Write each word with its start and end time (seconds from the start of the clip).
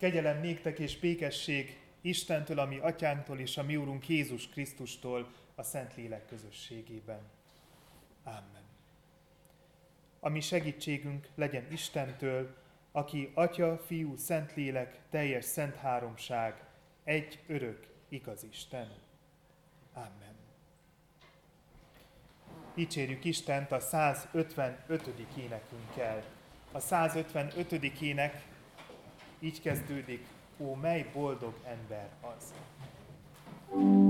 Kegyelem 0.00 0.40
néktek 0.40 0.78
és 0.78 0.98
békesség 0.98 1.78
Istentől, 2.00 2.58
ami 2.58 2.78
atyánktól 2.78 3.38
és 3.38 3.56
a 3.56 3.62
mi 3.62 3.76
úrunk 3.76 4.08
Jézus 4.08 4.48
Krisztustól 4.48 5.32
a 5.54 5.62
Szentlélek 5.62 6.26
közösségében. 6.26 7.20
Amen. 8.24 8.62
A 10.20 10.28
mi 10.28 10.40
segítségünk 10.40 11.28
legyen 11.34 11.66
Istentől, 11.72 12.56
aki 12.92 13.30
Atya, 13.34 13.78
Fiú, 13.86 14.16
Szentlélek, 14.16 14.98
teljes 15.10 15.44
szent 15.44 15.76
háromság, 15.76 16.64
egy 17.04 17.38
örök, 17.46 17.86
igaz 18.08 18.44
Isten. 18.50 18.92
Amen. 19.92 20.34
Dicsérjük 22.74 23.24
Istent 23.24 23.72
a 23.72 23.80
155. 23.80 25.10
énekünkkel. 25.36 26.24
A 26.72 26.78
155. 26.80 27.72
ének 28.00 28.48
így 29.40 29.60
kezdődik, 29.62 30.26
ó, 30.58 30.74
mely 30.74 31.10
boldog 31.12 31.54
ember 31.64 32.08
az. 32.20 32.54
thank 33.70 33.82
you 33.82 34.09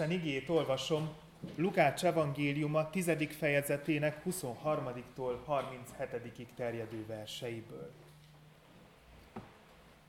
Isten 0.00 0.18
igét 0.18 0.48
olvasom 0.48 1.08
Lukács 1.56 2.04
evangéliuma 2.04 2.90
10. 2.90 3.10
fejezetének 3.38 4.22
23-tól 4.30 5.36
37 5.44 6.48
terjedő 6.54 7.06
verseiből. 7.06 7.90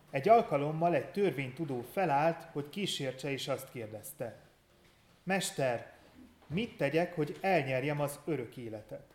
Egy 0.09 0.29
alkalommal 0.29 0.95
egy 0.95 1.11
törvénytudó 1.11 1.85
felállt, 1.91 2.43
hogy 2.51 2.69
kísértse, 2.69 3.31
és 3.31 3.47
azt 3.47 3.71
kérdezte. 3.71 4.39
Mester, 5.23 5.93
mit 6.47 6.77
tegyek, 6.77 7.15
hogy 7.15 7.37
elnyerjem 7.41 8.01
az 8.01 8.19
örök 8.25 8.57
életet? 8.57 9.13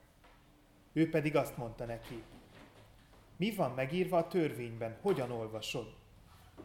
Ő 0.93 1.11
pedig 1.11 1.37
azt 1.37 1.57
mondta 1.57 1.85
neki. 1.85 2.23
Mi 3.37 3.55
van 3.55 3.71
megírva 3.71 4.17
a 4.17 4.29
törvényben, 4.29 4.97
hogyan 5.01 5.31
olvasod? 5.31 5.95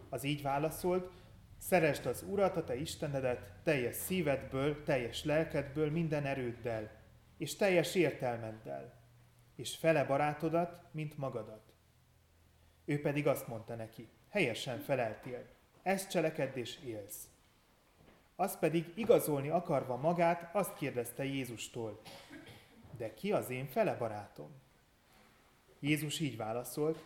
Az 0.09 0.23
így 0.23 0.41
válaszolt, 0.41 1.20
Szeresd 1.61 2.05
az 2.05 2.23
Urat, 2.23 2.57
a 2.57 2.63
te 2.63 2.75
Istenedet, 2.75 3.53
teljes 3.63 3.95
szívedből, 3.95 4.83
teljes 4.83 5.23
lelkedből, 5.23 5.91
minden 5.91 6.25
erőddel, 6.25 6.91
és 7.37 7.55
teljes 7.55 7.95
értelmeddel, 7.95 8.93
és 9.55 9.75
fele 9.75 10.05
barátodat, 10.05 10.83
mint 10.91 11.17
magadat. 11.17 11.73
Ő 12.85 13.01
pedig 13.01 13.27
azt 13.27 13.47
mondta 13.47 13.75
neki, 13.75 14.09
helyesen 14.29 14.79
feleltél, 14.79 15.45
ezt 15.83 16.09
cselekedd 16.09 16.55
és 16.55 16.79
élsz. 16.85 17.27
Az 18.35 18.59
pedig 18.59 18.91
igazolni 18.95 19.49
akarva 19.49 19.95
magát, 19.95 20.55
azt 20.55 20.75
kérdezte 20.75 21.23
Jézustól, 21.23 22.01
de 22.97 23.13
ki 23.13 23.31
az 23.31 23.49
én 23.49 23.67
fele 23.67 23.95
barátom? 23.95 24.51
Jézus 25.79 26.19
így 26.19 26.37
válaszolt, 26.37 27.03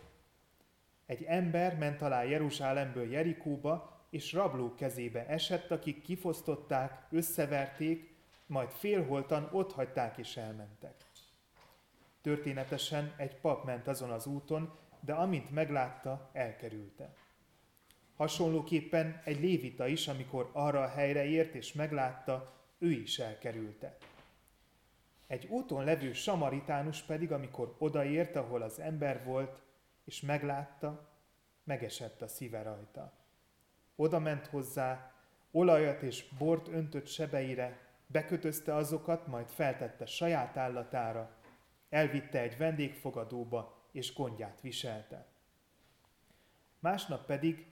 egy 1.06 1.22
ember 1.22 1.78
ment 1.78 2.02
alá 2.02 2.22
Jeruzsálemből 2.22 3.10
Jerikóba, 3.10 3.95
és 4.16 4.32
rablók 4.32 4.76
kezébe 4.76 5.26
esett, 5.26 5.70
akik 5.70 6.02
kifosztották, 6.02 7.06
összeverték, 7.10 8.14
majd 8.46 8.70
félholtan 8.70 9.48
ott 9.52 9.72
hagyták 9.72 10.18
és 10.18 10.36
elmentek. 10.36 10.94
Történetesen 12.22 13.14
egy 13.16 13.36
pap 13.36 13.64
ment 13.64 13.88
azon 13.88 14.10
az 14.10 14.26
úton, 14.26 14.78
de 15.00 15.12
amint 15.12 15.50
meglátta, 15.50 16.30
elkerülte. 16.32 17.14
Hasonlóképpen 18.16 19.20
egy 19.24 19.40
lévita 19.40 19.86
is, 19.86 20.08
amikor 20.08 20.50
arra 20.52 20.82
a 20.82 20.88
helyre 20.88 21.24
ért 21.24 21.54
és 21.54 21.72
meglátta, 21.72 22.54
ő 22.78 22.90
is 22.90 23.18
elkerülte. 23.18 23.96
Egy 25.26 25.46
úton 25.46 25.84
levő 25.84 26.12
samaritánus 26.12 27.02
pedig, 27.02 27.32
amikor 27.32 27.74
odaért, 27.78 28.36
ahol 28.36 28.62
az 28.62 28.78
ember 28.80 29.24
volt, 29.24 29.62
és 30.04 30.20
meglátta, 30.20 31.08
megesett 31.64 32.22
a 32.22 32.28
szíve 32.28 32.62
rajta. 32.62 33.24
Oda 33.96 34.18
ment 34.18 34.46
hozzá, 34.46 35.12
olajat 35.50 36.02
és 36.02 36.28
bort 36.38 36.68
öntött 36.68 37.06
sebeire, 37.06 37.80
bekötözte 38.06 38.74
azokat, 38.74 39.26
majd 39.26 39.48
feltette 39.48 40.06
saját 40.06 40.56
állatára, 40.56 41.36
elvitte 41.88 42.40
egy 42.40 42.56
vendégfogadóba, 42.56 43.88
és 43.92 44.14
gondját 44.14 44.60
viselte. 44.60 45.26
Másnap 46.78 47.26
pedig 47.26 47.66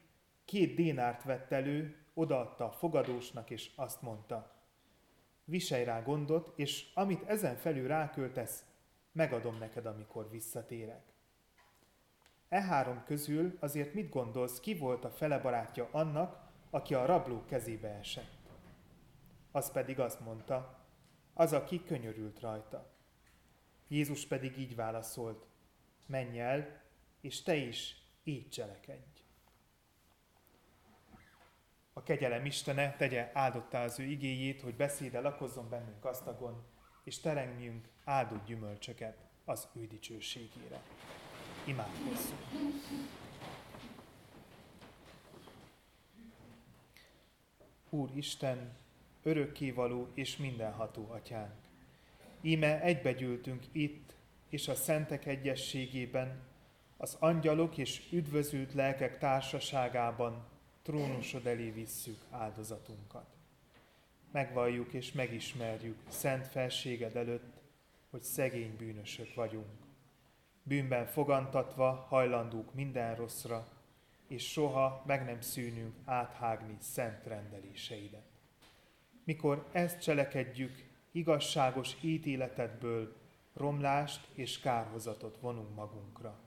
két 0.44 0.74
dénárt 0.74 1.22
vett 1.22 1.52
elő, 1.52 1.96
odaadta 2.14 2.64
a 2.64 2.72
fogadósnak, 2.72 3.50
és 3.50 3.70
azt 3.76 4.02
mondta, 4.02 4.54
viselj 5.44 5.84
rá 5.84 6.02
gondot, 6.02 6.52
és 6.56 6.90
amit 6.94 7.28
ezen 7.28 7.56
felül 7.56 7.88
ráköltesz, 7.88 8.64
megadom 9.12 9.58
neked, 9.58 9.86
amikor 9.86 10.30
visszatérek. 10.30 11.13
E 12.54 12.60
három 12.60 13.04
közül 13.04 13.56
azért 13.60 13.94
mit 13.94 14.08
gondolsz, 14.08 14.60
ki 14.60 14.74
volt 14.74 15.04
a 15.04 15.10
fele 15.10 15.38
barátja 15.38 15.88
annak, 15.90 16.50
aki 16.70 16.94
a 16.94 17.06
rablók 17.06 17.46
kezébe 17.46 17.88
esett? 17.88 18.50
Az 19.52 19.72
pedig 19.72 20.00
azt 20.00 20.20
mondta, 20.20 20.86
az, 21.32 21.52
aki 21.52 21.84
könyörült 21.84 22.40
rajta. 22.40 22.92
Jézus 23.88 24.26
pedig 24.26 24.58
így 24.58 24.74
válaszolt, 24.74 25.46
menj 26.06 26.40
el, 26.40 26.82
és 27.20 27.42
te 27.42 27.54
is 27.54 27.96
így 28.24 28.48
cselekedj. 28.48 29.22
A 31.92 32.02
kegyelem 32.02 32.44
Istene 32.44 32.96
tegye 32.96 33.30
áldottá 33.32 33.84
az 33.84 33.98
ő 33.98 34.04
igéjét, 34.04 34.60
hogy 34.60 34.74
beszéde 34.74 35.20
lakozzon 35.20 35.68
bennünk 35.68 36.02
gazdagon, 36.02 36.64
és 37.04 37.20
terengjünk 37.20 37.88
áldott 38.04 38.44
gyümölcsöket 38.44 39.18
az 39.44 39.68
ő 39.72 39.86
dicsőségére. 39.86 40.82
Imádkozzunk! 41.64 42.40
Úr 47.90 48.10
Isten, 48.14 48.72
örökkévaló 49.22 50.08
és 50.14 50.36
mindenható 50.36 51.10
atyánk. 51.10 51.54
Íme 52.40 52.80
egybegyűltünk 52.80 53.64
itt, 53.72 54.14
és 54.48 54.68
a 54.68 54.74
szentek 54.74 55.26
egyességében, 55.26 56.42
az 56.96 57.16
angyalok 57.20 57.78
és 57.78 58.02
üdvözült 58.10 58.74
lelkek 58.74 59.18
társaságában 59.18 60.44
trónusod 60.82 61.46
elé 61.46 61.70
visszük 61.70 62.18
áldozatunkat. 62.30 63.26
Megvalljuk 64.30 64.92
és 64.92 65.12
megismerjük 65.12 65.98
szent 66.08 66.46
felséged 66.46 67.16
előtt, 67.16 67.60
hogy 68.10 68.22
szegény 68.22 68.76
bűnösök 68.76 69.34
vagyunk. 69.34 69.83
Bűnben 70.66 71.06
fogantatva 71.06 72.06
hajlandók 72.08 72.74
minden 72.74 73.14
rosszra, 73.14 73.68
és 74.28 74.50
soha 74.50 75.02
meg 75.06 75.24
nem 75.24 75.40
szűnünk 75.40 75.94
áthágni 76.04 76.76
szent 76.80 77.26
rendeléseidet. 77.26 78.26
Mikor 79.24 79.68
ezt 79.72 80.00
cselekedjük, 80.00 80.90
igazságos 81.12 81.96
ítéletedből 82.00 83.16
romlást 83.54 84.28
és 84.34 84.60
kárhozatot 84.60 85.38
vonunk 85.40 85.74
magunkra. 85.74 86.38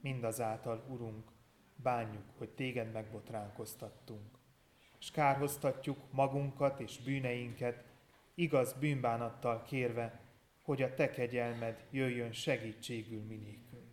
Mindazáltal, 0.00 0.84
Urunk, 0.88 1.30
bánjuk, 1.76 2.24
hogy 2.38 2.50
téged 2.50 2.92
megbotránkoztattunk, 2.92 4.38
és 4.98 5.10
kárhoztatjuk 5.10 5.98
magunkat 6.10 6.80
és 6.80 6.98
bűneinket, 6.98 7.84
igaz 8.34 8.72
bűnbánattal 8.72 9.62
kérve, 9.62 10.20
hogy 10.62 10.82
a 10.82 10.94
te 10.94 11.10
kegyelmed 11.10 11.84
jöjjön 11.90 12.32
segítségül 12.32 13.22
minékünk. 13.22 13.90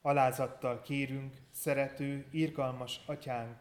Alázattal 0.00 0.82
kérünk, 0.82 1.36
szerető, 1.50 2.26
irgalmas 2.30 3.00
atyánk, 3.06 3.58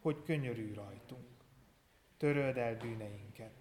hogy 0.00 0.22
könyörülj 0.22 0.72
rajtunk. 0.72 1.26
Töröld 2.16 2.56
el 2.56 2.76
bűneinket. 2.76 3.52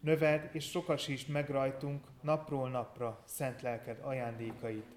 Növed 0.00 0.50
és 0.52 0.70
sokasítsd 0.70 1.28
meg 1.28 1.50
rajtunk 1.50 2.06
napról 2.20 2.70
napra 2.70 3.22
szent 3.26 3.62
lelked 3.62 3.98
ajándékait, 4.00 4.96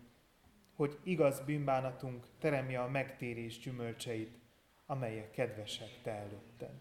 hogy 0.76 1.00
igaz 1.04 1.40
bűnbánatunk 1.40 2.26
teremje 2.40 2.82
a 2.82 2.90
megtérés 2.90 3.60
gyümölcseit, 3.60 4.40
amelyek 4.86 5.32
kedvesek 5.32 6.02
te 6.04 6.12
előtted. 6.12 6.74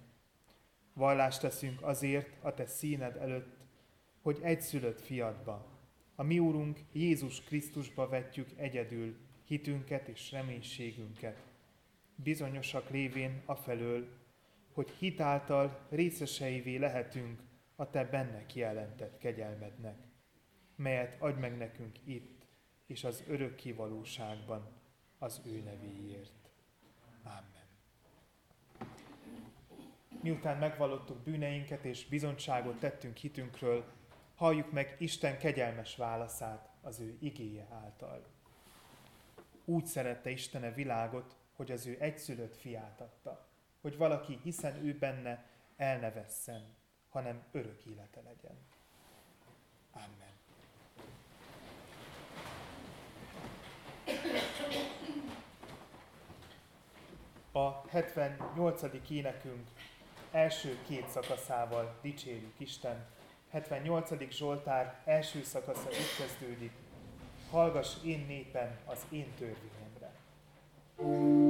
Vallást 0.92 1.40
teszünk 1.40 1.82
azért 1.82 2.28
a 2.40 2.54
te 2.54 2.66
színed 2.66 3.16
előtt, 3.16 3.59
hogy 4.22 4.38
egyszülött 4.42 5.00
fiadba, 5.00 5.66
a 6.14 6.22
mi 6.22 6.38
Úrunk 6.38 6.78
Jézus 6.92 7.44
Krisztusba 7.44 8.08
vetjük 8.08 8.48
egyedül 8.56 9.16
hitünket 9.44 10.08
és 10.08 10.30
reménységünket, 10.30 11.42
bizonyosak 12.14 12.90
lévén 12.90 13.42
afelől, 13.44 14.08
hogy 14.72 14.90
hitáltal 14.90 15.86
részeseivé 15.88 16.76
lehetünk 16.76 17.40
a 17.76 17.90
Te 17.90 18.04
benne 18.04 18.46
kijelentett 18.46 19.18
kegyelmednek, 19.18 19.98
melyet 20.76 21.16
adj 21.18 21.40
meg 21.40 21.56
nekünk 21.56 21.98
itt, 22.04 22.46
és 22.86 23.04
az 23.04 23.24
örökké 23.28 23.72
valóságban 23.72 24.68
az 25.18 25.40
ő 25.46 25.60
nevéért. 25.60 26.50
Amen. 27.22 27.68
Miután 30.22 30.58
megvallottuk 30.58 31.18
bűneinket 31.18 31.84
és 31.84 32.06
bizonyságot 32.06 32.78
tettünk 32.78 33.16
hitünkről, 33.16 33.84
halljuk 34.40 34.72
meg 34.72 34.96
Isten 34.98 35.38
kegyelmes 35.38 35.96
válaszát 35.96 36.68
az 36.80 37.00
ő 37.00 37.16
igéje 37.20 37.66
által. 37.70 38.26
Úgy 39.64 39.86
szerette 39.86 40.30
Istene 40.30 40.72
világot, 40.72 41.36
hogy 41.56 41.70
az 41.70 41.86
ő 41.86 41.96
egyszülött 41.98 42.56
fiát 42.56 43.00
adta, 43.00 43.48
hogy 43.80 43.96
valaki, 43.96 44.38
hiszen 44.42 44.84
ő 44.84 44.98
benne, 44.98 45.46
el 45.76 45.98
ne 45.98 46.10
vesszen, 46.10 46.76
hanem 47.08 47.42
örök 47.52 47.84
élete 47.84 48.20
legyen. 48.20 48.58
Amen. 49.92 50.32
A 57.52 57.88
78. 57.88 58.82
énekünk 59.10 59.68
első 60.30 60.78
két 60.86 61.08
szakaszával 61.08 61.98
dicsérjük 62.02 62.60
Isten. 62.60 63.18
78. 63.50 64.30
Zsoltár 64.30 64.94
első 65.04 65.42
szakasza 65.42 65.88
úgy 65.88 66.26
kezdődik. 66.26 66.72
Hallgass 67.50 67.96
én 68.04 68.24
népen 68.28 68.78
az 68.86 69.06
én 69.10 69.26
törvényemre. 69.38 70.10
thank 70.96 71.12
you 71.12 71.49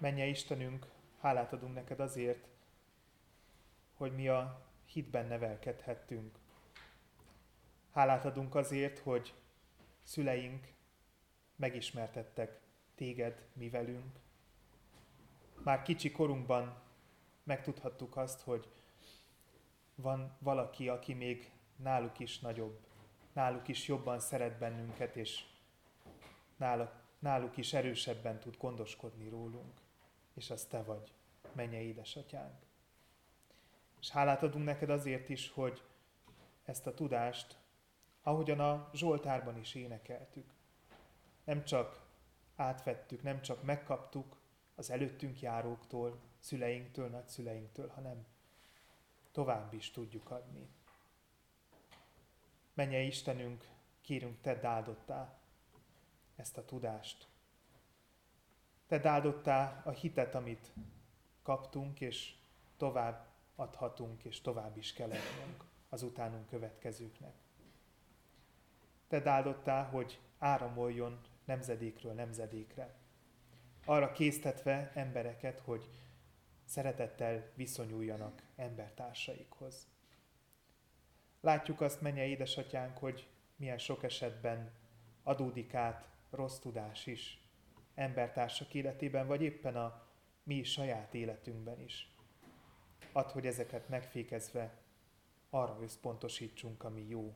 Menje 0.00 0.26
Istenünk, 0.26 0.86
hálát 1.20 1.52
adunk 1.52 1.74
neked 1.74 2.00
azért, 2.00 2.48
hogy 3.94 4.14
mi 4.14 4.28
a 4.28 4.66
hitben 4.84 5.26
nevelkedhettünk. 5.26 6.38
Hálát 7.92 8.24
adunk 8.24 8.54
azért, 8.54 8.98
hogy 8.98 9.34
szüleink 10.02 10.72
megismertettek 11.56 12.60
téged 12.94 13.46
mi 13.52 13.68
velünk. 13.68 14.18
Már 15.62 15.82
kicsi 15.82 16.10
korunkban 16.10 16.82
megtudhattuk 17.42 18.16
azt, 18.16 18.40
hogy 18.40 18.68
van 19.94 20.36
valaki, 20.38 20.88
aki 20.88 21.14
még 21.14 21.50
náluk 21.76 22.18
is 22.18 22.38
nagyobb, 22.38 22.78
náluk 23.32 23.68
is 23.68 23.88
jobban 23.88 24.20
szeret 24.20 24.58
bennünket, 24.58 25.16
és 25.16 25.44
náluk, 26.56 26.92
náluk 27.18 27.56
is 27.56 27.72
erősebben 27.72 28.38
tud 28.38 28.56
gondoskodni 28.56 29.28
rólunk, 29.28 29.80
és 30.34 30.50
az 30.50 30.64
te 30.64 30.82
vagy, 30.82 31.12
menje 31.52 31.80
édesatyánk. 31.80 32.66
És 34.00 34.10
hálát 34.10 34.42
adunk 34.42 34.64
neked 34.64 34.90
azért 34.90 35.28
is, 35.28 35.50
hogy 35.50 35.82
ezt 36.64 36.86
a 36.86 36.94
tudást, 36.94 37.58
ahogyan 38.22 38.60
a 38.60 38.90
Zsoltárban 38.94 39.58
is 39.58 39.74
énekeltük, 39.74 40.52
nem 41.44 41.64
csak 41.64 42.06
átvettük, 42.56 43.22
nem 43.22 43.42
csak 43.42 43.62
megkaptuk 43.62 44.36
az 44.74 44.90
előttünk 44.90 45.40
járóktól, 45.40 46.20
szüleinktől, 46.38 47.08
nagyszüleinktől, 47.08 47.88
hanem 47.88 48.26
tovább 49.32 49.72
is 49.72 49.90
tudjuk 49.90 50.30
adni. 50.30 50.68
Menje 52.74 53.00
Istenünk, 53.00 53.68
kérünk, 54.00 54.40
te 54.40 54.68
áldottá 54.68 55.38
ezt 56.36 56.58
a 56.58 56.64
tudást. 56.64 57.28
Te 58.90 59.08
áldottá 59.08 59.82
a 59.84 59.90
hitet, 59.90 60.34
amit 60.34 60.72
kaptunk, 61.42 62.00
és 62.00 62.34
tovább 62.76 63.26
adhatunk, 63.56 64.24
és 64.24 64.40
tovább 64.40 64.76
is 64.76 64.92
kell 64.92 65.10
adnunk 65.10 65.64
az 65.88 66.02
utánunk 66.02 66.46
következőknek. 66.46 67.34
Te 69.08 69.30
áldottá, 69.30 69.82
hogy 69.82 70.20
áramoljon 70.38 71.20
nemzedékről 71.44 72.12
nemzedékre. 72.12 72.94
Arra 73.84 74.12
késztetve 74.12 74.90
embereket, 74.94 75.60
hogy 75.60 75.90
szeretettel 76.64 77.50
viszonyuljanak 77.54 78.42
embertársaikhoz. 78.56 79.86
Látjuk 81.40 81.80
azt, 81.80 82.00
menje 82.00 82.26
édesatyánk, 82.26 82.98
hogy 82.98 83.28
milyen 83.56 83.78
sok 83.78 84.02
esetben 84.02 84.72
adódik 85.22 85.74
át 85.74 86.08
rossz 86.30 86.58
tudás 86.58 87.06
is 87.06 87.39
embertársak 87.94 88.74
életében, 88.74 89.26
vagy 89.26 89.42
éppen 89.42 89.76
a 89.76 90.06
mi 90.42 90.62
saját 90.62 91.14
életünkben 91.14 91.80
is. 91.80 92.12
Add, 93.12 93.30
hogy 93.30 93.46
ezeket 93.46 93.88
megfékezve 93.88 94.78
arra 95.50 95.78
összpontosítsunk, 95.82 96.84
ami 96.84 97.06
jó, 97.08 97.34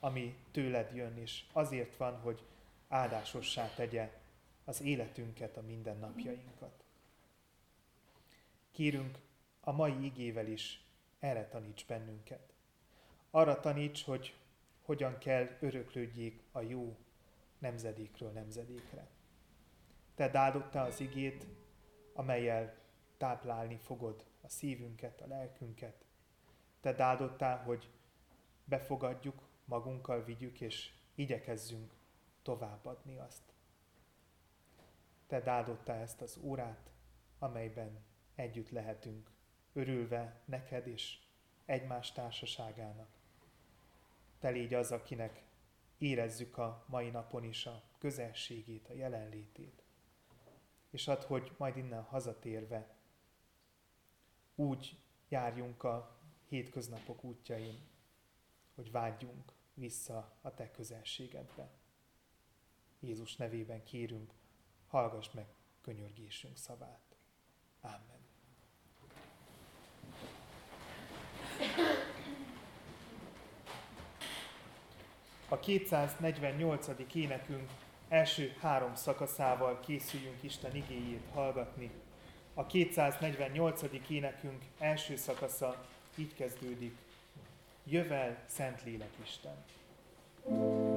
ami 0.00 0.36
tőled 0.50 0.94
jön, 0.94 1.16
és 1.16 1.44
azért 1.52 1.96
van, 1.96 2.20
hogy 2.20 2.42
áldásossá 2.88 3.74
tegye 3.74 4.10
az 4.64 4.80
életünket, 4.80 5.56
a 5.56 5.62
mindennapjainkat. 5.62 6.84
Kérünk, 8.70 9.18
a 9.60 9.72
mai 9.72 10.04
igével 10.04 10.46
is 10.46 10.84
erre 11.18 11.48
taníts 11.48 11.86
bennünket. 11.86 12.52
Arra 13.30 13.60
taníts, 13.60 14.04
hogy 14.04 14.34
hogyan 14.82 15.18
kell 15.18 15.48
öröklődjék 15.60 16.42
a 16.52 16.60
jó 16.60 16.96
nemzedékről 17.58 18.30
nemzedékre. 18.30 19.06
Te 20.20 20.38
áldottál 20.38 20.86
az 20.86 21.00
igét, 21.00 21.46
amelyel 22.12 22.76
táplálni 23.16 23.76
fogod 23.76 24.24
a 24.40 24.48
szívünket, 24.48 25.20
a 25.20 25.26
lelkünket. 25.26 26.04
Te 26.80 27.02
áldottál, 27.02 27.62
hogy 27.62 27.90
befogadjuk, 28.64 29.48
magunkkal 29.64 30.24
vigyük, 30.24 30.60
és 30.60 30.92
igyekezzünk 31.14 31.92
továbbadni 32.42 33.18
azt. 33.18 33.42
Te 35.26 35.50
áldottál 35.50 36.00
ezt 36.00 36.20
az 36.20 36.38
órát, 36.42 36.90
amelyben 37.38 38.04
együtt 38.34 38.70
lehetünk, 38.70 39.30
örülve 39.72 40.40
neked 40.44 40.86
is, 40.86 41.28
egymás 41.64 42.12
társaságának. 42.12 43.08
Te 44.38 44.48
légy 44.48 44.74
az, 44.74 44.92
akinek 44.92 45.42
érezzük 45.98 46.58
a 46.58 46.84
mai 46.86 47.10
napon 47.10 47.44
is 47.44 47.66
a 47.66 47.82
közelségét, 47.98 48.88
a 48.88 48.94
jelenlétét. 48.94 49.82
És 50.90 51.08
add, 51.08 51.24
hogy 51.24 51.52
majd 51.56 51.76
innen 51.76 52.02
hazatérve 52.02 52.94
úgy 54.54 54.98
járjunk 55.28 55.82
a 55.82 56.18
hétköznapok 56.48 57.24
útjain, 57.24 57.88
hogy 58.74 58.90
vágyjunk 58.90 59.52
vissza 59.74 60.36
a 60.40 60.54
Te 60.54 60.70
közelségedbe. 60.70 61.70
Jézus 63.00 63.36
nevében 63.36 63.84
kérünk, 63.84 64.34
hallgass 64.86 65.30
meg 65.30 65.46
könyörgésünk 65.80 66.56
szavát. 66.56 67.16
Amen. 67.80 68.20
A 75.48 75.58
248. 75.58 77.14
énekünk 77.14 77.70
első 78.10 78.54
három 78.60 78.94
szakaszával 78.94 79.80
készüljünk 79.80 80.42
Isten 80.42 80.74
igéjét 80.74 81.28
hallgatni. 81.34 81.90
A 82.54 82.66
248. 82.66 83.82
énekünk 84.08 84.62
első 84.78 85.16
szakasza 85.16 85.84
így 86.16 86.34
kezdődik. 86.34 86.96
Jövel, 87.84 88.36
Szentlélek 88.46 89.12
Isten! 89.22 89.64
thank 90.42 90.84
you 90.84 90.89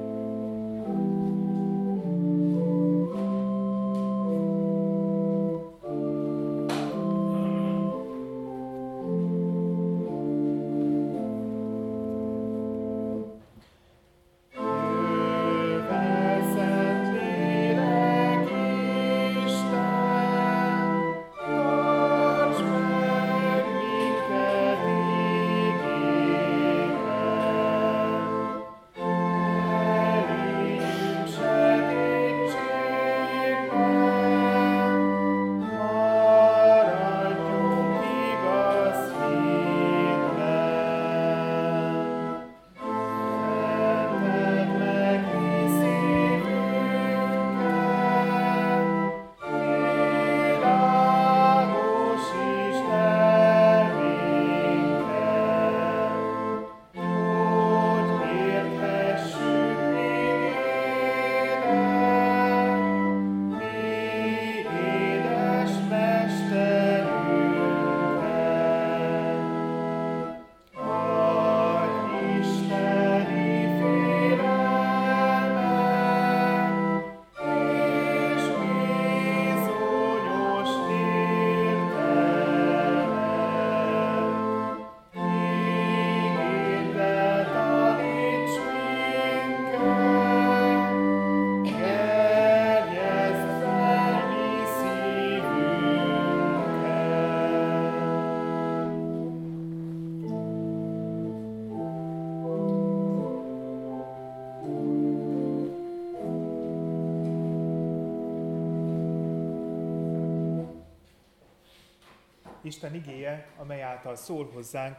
Isten 112.73 112.95
igéje, 112.95 113.47
amely 113.57 113.81
által 113.81 114.15
szól 114.15 114.49
hozzánk, 114.51 114.97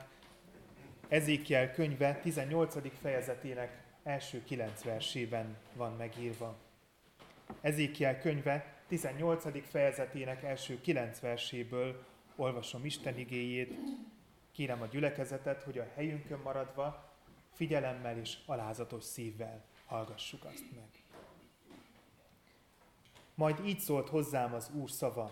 Ezékiel 1.08 1.72
könyve 1.72 2.14
18. 2.14 2.98
fejezetének 3.00 3.84
első 4.02 4.44
kilenc 4.44 4.82
versében 4.82 5.56
van 5.72 5.92
megírva. 5.92 6.56
Ezékiel 7.60 8.20
könyve 8.20 8.82
18. 8.88 9.68
fejezetének 9.68 10.42
első 10.42 10.80
kilenc 10.80 11.20
verséből 11.20 12.04
olvasom 12.36 12.84
Isten 12.84 13.18
igéjét. 13.18 13.74
Kérem 14.52 14.82
a 14.82 14.86
gyülekezetet, 14.86 15.62
hogy 15.62 15.78
a 15.78 15.90
helyünkön 15.94 16.38
maradva 16.38 17.12
figyelemmel 17.52 18.18
és 18.18 18.38
alázatos 18.46 19.04
szívvel 19.04 19.64
hallgassuk 19.86 20.44
azt 20.44 20.64
meg. 20.74 21.02
Majd 23.34 23.66
így 23.66 23.78
szólt 23.78 24.08
hozzám 24.08 24.54
az 24.54 24.70
Úr 24.74 24.90
szava. 24.90 25.30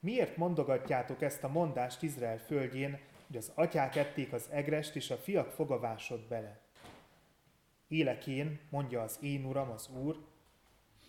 Miért 0.00 0.36
mondogatjátok 0.36 1.22
ezt 1.22 1.44
a 1.44 1.48
mondást 1.48 2.02
Izrael 2.02 2.38
földjén, 2.38 2.98
hogy 3.26 3.36
az 3.36 3.52
atyák 3.54 3.96
ették 3.96 4.32
az 4.32 4.48
egrest, 4.50 4.96
és 4.96 5.10
a 5.10 5.16
fiak 5.16 5.50
fogavásod 5.50 6.20
bele? 6.20 6.60
Élekén, 7.88 8.60
mondja 8.70 9.02
az 9.02 9.18
én 9.22 9.44
uram, 9.44 9.70
az 9.70 9.88
Úr, 10.02 10.16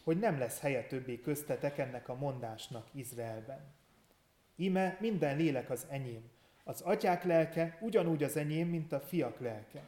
hogy 0.03 0.19
nem 0.19 0.39
lesz 0.39 0.59
helye 0.59 0.83
többé 0.83 1.19
köztetek 1.19 1.77
ennek 1.77 2.09
a 2.09 2.15
mondásnak 2.15 2.87
Izraelben. 2.93 3.73
Ime 4.55 4.97
minden 4.99 5.37
lélek 5.37 5.69
az 5.69 5.85
enyém, 5.89 6.29
az 6.63 6.81
atyák 6.81 7.23
lelke 7.23 7.77
ugyanúgy 7.81 8.23
az 8.23 8.37
enyém, 8.37 8.67
mint 8.67 8.91
a 8.91 8.99
fiak 8.99 9.39
lelke. 9.39 9.81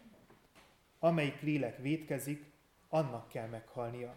Amelyik 1.00 1.42
lélek 1.42 1.78
vétkezik, 1.78 2.44
annak 2.90 3.28
kell 3.28 3.48
meghalnia. 3.48 4.16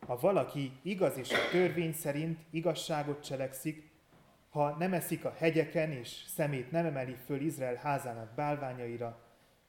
Ha 0.00 0.18
valaki 0.18 0.72
igaz 0.82 1.16
és 1.16 1.32
a 1.32 1.50
törvény 1.50 1.92
szerint 1.92 2.40
igazságot 2.50 3.24
cselekszik, 3.24 3.90
ha 4.48 4.76
nem 4.78 4.92
eszik 4.92 5.24
a 5.24 5.34
hegyeken 5.38 5.92
és 5.92 6.24
szemét 6.26 6.70
nem 6.70 6.86
emeli 6.86 7.16
föl 7.24 7.40
Izrael 7.40 7.74
házának 7.74 8.34
bálványaira, 8.34 9.24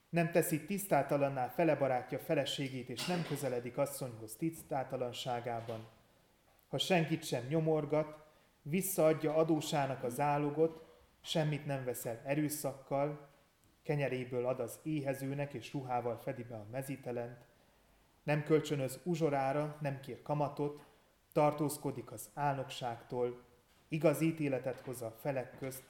nem 0.10 0.32
teszi 0.32 0.66
tisztátalanná 0.66 1.48
fele 1.48 1.76
barátja 1.76 2.20
feleségét, 2.20 2.90
és 2.90 3.06
nem 3.06 3.26
közeledik 3.28 3.78
asszonyhoz 3.78 4.36
tisztátalanságában, 4.36 5.88
ha 6.68 6.78
senkit 6.78 7.24
sem 7.24 7.46
nyomorgat, 7.50 8.26
visszaadja 8.62 9.36
adósának 9.36 10.04
az 10.04 10.20
álogot, 10.20 10.86
semmit 11.22 11.66
nem 11.66 11.84
veszel 11.84 12.22
erőszakkal, 12.26 13.30
kenyeréből 13.84 14.46
ad 14.46 14.60
az 14.60 14.80
éhezőnek, 14.84 15.54
és 15.54 15.74
ruhával 15.74 16.18
fedi 16.18 16.44
be 16.44 16.56
a 16.56 16.66
mezítelent, 16.72 17.47
nem 18.28 18.44
kölcsönöz 18.44 19.00
uzsorára, 19.04 19.78
nem 19.82 20.00
kér 20.00 20.22
kamatot, 20.22 20.86
tartózkodik 21.32 22.12
az 22.12 22.30
álnokságtól, 22.34 23.44
igaz 23.88 24.22
ítéletet 24.22 24.80
hoz 24.80 25.02
a 25.02 25.12
felek 25.12 25.58
közt, 25.58 25.84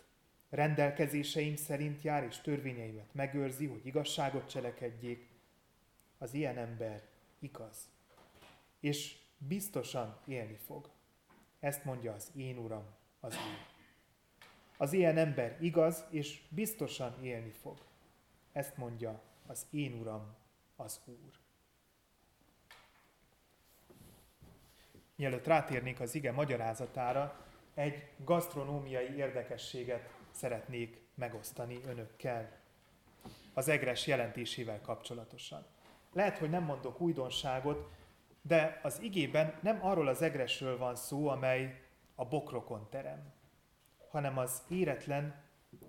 rendelkezéseim 0.49 1.55
szerint 1.55 2.01
jár, 2.01 2.23
és 2.23 2.41
törvényeimet 2.41 3.13
megőrzi, 3.13 3.65
hogy 3.65 3.85
igazságot 3.85 4.49
cselekedjék, 4.49 5.29
az 6.17 6.33
ilyen 6.33 6.57
ember 6.57 7.07
igaz. 7.39 7.89
És 8.79 9.17
biztosan 9.37 10.17
élni 10.25 10.57
fog. 10.65 10.89
Ezt 11.59 11.83
mondja 11.83 12.13
az 12.13 12.31
én 12.35 12.57
Uram, 12.57 12.85
az 13.19 13.33
Úr. 13.33 13.65
Az 14.77 14.93
ilyen 14.93 15.17
ember 15.17 15.57
igaz, 15.59 16.05
és 16.09 16.41
biztosan 16.49 17.23
élni 17.23 17.51
fog. 17.51 17.77
Ezt 18.51 18.77
mondja 18.77 19.21
az 19.47 19.65
én 19.71 19.99
Uram, 19.99 20.35
az 20.75 21.01
Úr. 21.05 21.45
Mielőtt 25.17 25.47
rátérnék 25.47 25.99
az 25.99 26.15
ige 26.15 26.31
magyarázatára, 26.31 27.45
egy 27.73 28.07
gasztronómiai 28.25 29.15
érdekességet 29.15 30.09
szeretnék 30.31 31.01
megosztani 31.15 31.79
önökkel 31.85 32.51
az 33.53 33.67
egres 33.67 34.07
jelentésével 34.07 34.81
kapcsolatosan. 34.81 35.65
Lehet, 36.13 36.37
hogy 36.37 36.49
nem 36.49 36.63
mondok 36.63 37.01
újdonságot, 37.01 37.89
de 38.41 38.79
az 38.83 39.01
igében 39.01 39.59
nem 39.61 39.85
arról 39.85 40.07
az 40.07 40.21
egresről 40.21 40.77
van 40.77 40.95
szó, 40.95 41.27
amely 41.27 41.81
a 42.15 42.25
bokrokon 42.25 42.87
terem, 42.89 43.33
hanem 44.09 44.37
az 44.37 44.61
éretlen, 44.69 45.43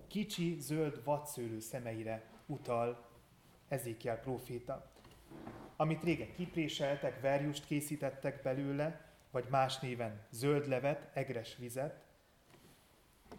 kicsi, 0.06 0.56
zöld 0.60 1.04
vadszőlő 1.04 1.60
szemeire 1.60 2.24
utal 2.46 3.08
Ezékiel 3.68 4.20
próféta, 4.20 4.90
amit 5.76 6.02
régen 6.02 6.32
kipréseltek, 6.32 7.20
verjust 7.20 7.66
készítettek 7.66 8.42
belőle, 8.42 9.07
vagy 9.30 9.46
más 9.48 9.78
néven 9.78 10.26
zöld 10.30 10.68
levet, 10.68 11.10
egres 11.16 11.56
vizet, 11.56 12.02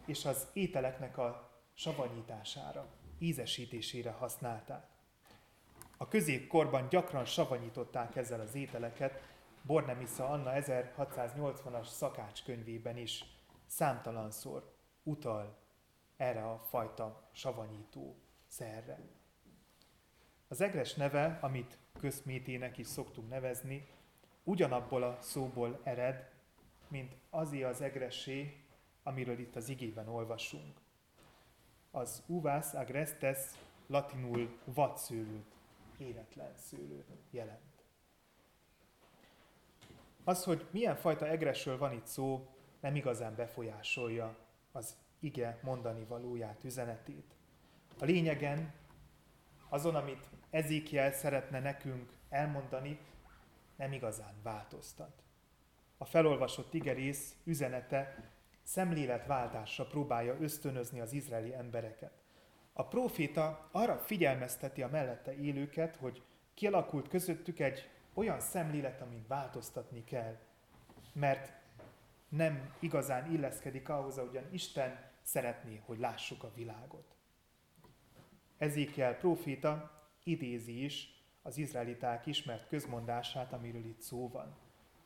és 0.05 0.25
az 0.25 0.47
ételeknek 0.53 1.17
a 1.17 1.49
savanyítására, 1.73 2.87
ízesítésére 3.17 4.11
használták. 4.11 4.87
A 5.97 6.07
középkorban 6.07 6.89
gyakran 6.89 7.25
savanyították 7.25 8.15
ezzel 8.15 8.39
az 8.39 8.55
ételeket, 8.55 9.21
Bornemisza 9.61 10.29
Anna 10.29 10.51
1680-as 10.55 11.87
szakácskönyvében 11.87 12.97
is 12.97 13.25
számtalanszor 13.65 14.73
utal 15.03 15.57
erre 16.17 16.49
a 16.49 16.59
fajta 16.59 17.29
savanyító 17.31 18.15
szerre. 18.47 18.99
Az 20.47 20.61
egres 20.61 20.93
neve, 20.93 21.37
amit 21.41 21.77
közmétének 21.99 22.77
is 22.77 22.87
szoktunk 22.87 23.29
nevezni, 23.29 23.87
ugyanabból 24.43 25.03
a 25.03 25.17
szóból 25.21 25.79
ered, 25.83 26.29
mint 26.87 27.15
azé 27.29 27.63
az 27.63 27.81
egresé, 27.81 28.63
amiről 29.03 29.39
itt 29.39 29.55
az 29.55 29.69
igében 29.69 30.07
olvasunk. 30.07 30.81
Az 31.91 32.23
uvas 32.27 32.73
agrestes 32.73 33.37
latinul 33.87 34.59
vadszőlőt, 34.63 35.55
életlen 35.97 36.55
szőlőt 36.55 37.07
jelent. 37.31 37.83
Az, 40.23 40.43
hogy 40.43 40.67
milyen 40.71 40.95
fajta 40.95 41.27
egresről 41.27 41.77
van 41.77 41.91
itt 41.91 42.05
szó, 42.05 42.47
nem 42.79 42.95
igazán 42.95 43.35
befolyásolja 43.35 44.35
az 44.71 44.95
ige 45.19 45.59
mondani 45.63 46.03
valóját, 46.03 46.63
üzenetét. 46.63 47.35
A 47.99 48.05
lényegen, 48.05 48.73
azon, 49.69 49.95
amit 49.95 50.29
Ezékiel 50.49 51.11
szeretne 51.11 51.59
nekünk 51.59 52.13
elmondani, 52.29 52.99
nem 53.79 53.91
igazán 53.91 54.33
változtat. 54.43 55.23
A 55.97 56.05
felolvasott 56.05 56.73
igerész 56.73 57.35
üzenete 57.43 58.31
szemléletváltásra 58.63 59.85
próbálja 59.85 60.37
ösztönözni 60.39 60.99
az 60.99 61.13
izraeli 61.13 61.53
embereket. 61.53 62.11
A 62.73 62.87
próféta 62.87 63.69
arra 63.71 63.97
figyelmezteti 63.97 64.81
a 64.81 64.87
mellette 64.87 65.35
élőket, 65.35 65.95
hogy 65.95 66.23
kialakult 66.53 67.07
közöttük 67.07 67.59
egy 67.59 67.89
olyan 68.13 68.39
szemlélet, 68.39 69.01
amit 69.01 69.27
változtatni 69.27 70.03
kell, 70.03 70.37
mert 71.13 71.51
nem 72.29 72.73
igazán 72.79 73.31
illeszkedik 73.31 73.89
ahhoz, 73.89 74.17
ahogyan 74.17 74.47
Isten 74.51 75.11
szeretné, 75.21 75.81
hogy 75.85 75.99
lássuk 75.99 76.43
a 76.43 76.51
világot. 76.55 77.15
Ezékel 78.57 79.17
próféta 79.17 79.91
idézi 80.23 80.83
is 80.83 81.18
az 81.41 81.57
izraeliták 81.57 82.25
ismert 82.25 82.67
közmondását, 82.67 83.53
amiről 83.53 83.85
itt 83.85 84.01
szó 84.01 84.29
van. 84.29 84.55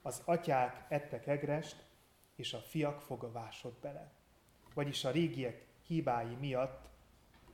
Az 0.02 0.22
atyák 0.26 0.86
ettek 0.90 1.28
egrest, 1.28 1.86
és 2.36 2.54
a 2.54 2.60
fiak 2.60 3.02
fogavásod 3.02 3.74
bele. 3.74 4.12
Vagyis 4.74 5.04
a 5.04 5.12
régiek 5.12 5.66
hibái 5.88 6.36
miatt 6.40 6.90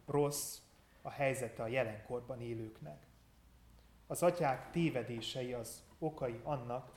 rossz 0.06 0.60
a 1.02 1.10
helyzete 1.10 1.64
a 1.64 1.68
jelenkorban 1.68 2.42
élőknek. 2.42 3.08
Az 4.08 4.24
atyák 4.24 4.72
tévedései 4.72 5.54
az 5.54 5.84
okai 6.00 6.40
annak, 6.44 6.92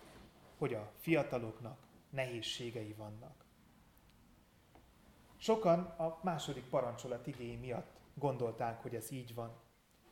hogy 0.59 0.75
a 0.75 0.93
fiataloknak 0.99 1.79
nehézségei 2.11 2.93
vannak. 2.93 3.45
Sokan 5.37 5.79
a 5.81 6.19
második 6.23 6.65
parancsolat 6.65 7.27
igény 7.27 7.61
miatt 7.61 8.01
gondolták, 8.15 8.83
hogy 8.83 8.95
ez 8.95 9.11
így 9.11 9.35
van. 9.35 9.57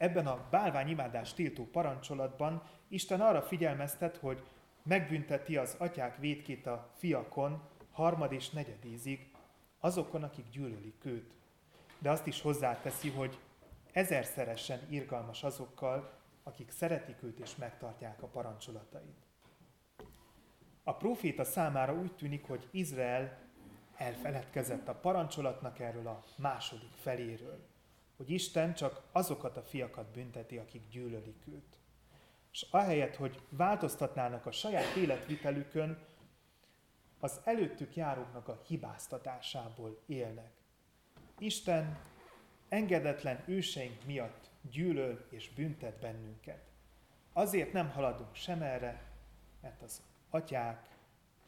Ebben 0.00 0.26
a 0.26 0.46
bálványimádás 0.50 1.34
tiltó 1.34 1.64
parancsolatban 1.64 2.62
Isten 2.88 3.20
arra 3.20 3.42
figyelmeztet, 3.42 4.16
hogy 4.16 4.42
megbünteti 4.82 5.56
az 5.56 5.74
atyák 5.78 6.18
védkét 6.18 6.66
a 6.66 6.90
fiakon 6.96 7.62
harmad 7.90 8.32
és 8.32 8.50
negyedézig, 8.50 9.30
azokon, 9.80 10.22
akik 10.22 10.48
gyűlölik 10.50 11.04
őt. 11.04 11.32
De 11.98 12.10
azt 12.10 12.26
is 12.26 12.40
hozzáteszi, 12.40 13.10
hogy 13.10 13.38
ezerszeresen 13.92 14.80
irgalmas 14.88 15.42
azokkal, 15.42 16.12
akik 16.42 16.70
szeretik 16.70 17.22
őt 17.22 17.38
és 17.38 17.56
megtartják 17.56 18.22
a 18.22 18.26
parancsolatait. 18.26 19.26
A 20.84 20.94
próféta 20.94 21.44
számára 21.44 21.94
úgy 21.94 22.12
tűnik, 22.12 22.46
hogy 22.46 22.68
Izrael 22.70 23.38
elfeledkezett 23.96 24.88
a 24.88 24.94
parancsolatnak 24.94 25.78
erről 25.78 26.06
a 26.06 26.24
második 26.36 26.92
feléről 26.94 27.69
hogy 28.20 28.30
Isten 28.30 28.74
csak 28.74 29.02
azokat 29.12 29.56
a 29.56 29.62
fiakat 29.62 30.10
bünteti, 30.12 30.58
akik 30.58 30.88
gyűlölik 30.88 31.46
őt. 31.46 31.78
És 32.52 32.66
ahelyett, 32.70 33.16
hogy 33.16 33.40
változtatnának 33.48 34.46
a 34.46 34.52
saját 34.52 34.94
életvitelükön, 34.96 35.98
az 37.20 37.40
előttük 37.44 37.96
járóknak 37.96 38.48
a 38.48 38.60
hibáztatásából 38.66 40.02
élnek. 40.06 40.52
Isten 41.38 41.98
engedetlen 42.68 43.44
őseink 43.46 44.04
miatt 44.04 44.50
gyűlöl 44.70 45.26
és 45.30 45.50
büntet 45.54 46.00
bennünket. 46.00 46.70
Azért 47.32 47.72
nem 47.72 47.90
haladunk 47.90 48.34
sem 48.34 48.62
erre, 48.62 49.02
mert 49.60 49.82
az 49.82 50.02
atyák 50.30 50.88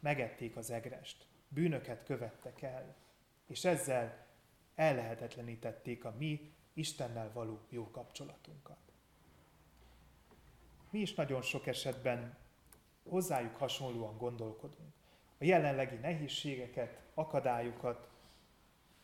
megették 0.00 0.56
az 0.56 0.70
egrest, 0.70 1.26
bűnöket 1.48 2.04
követtek 2.04 2.62
el, 2.62 2.94
és 3.46 3.64
ezzel 3.64 4.26
ellehetetlenítették 4.74 6.04
a 6.04 6.14
mi 6.18 6.60
Istennel 6.74 7.30
való 7.32 7.58
jó 7.68 7.90
kapcsolatunkat. 7.90 8.76
Mi 10.90 10.98
is 10.98 11.14
nagyon 11.14 11.42
sok 11.42 11.66
esetben 11.66 12.36
hozzájuk 13.08 13.56
hasonlóan 13.56 14.16
gondolkodunk. 14.16 14.92
A 15.38 15.44
jelenlegi 15.44 15.96
nehézségeket, 15.96 17.00
akadályokat 17.14 18.08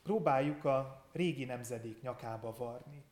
próbáljuk 0.02 0.64
a 0.64 1.06
régi 1.12 1.44
nemzedék 1.44 2.02
nyakába 2.02 2.54
varni, 2.56 3.04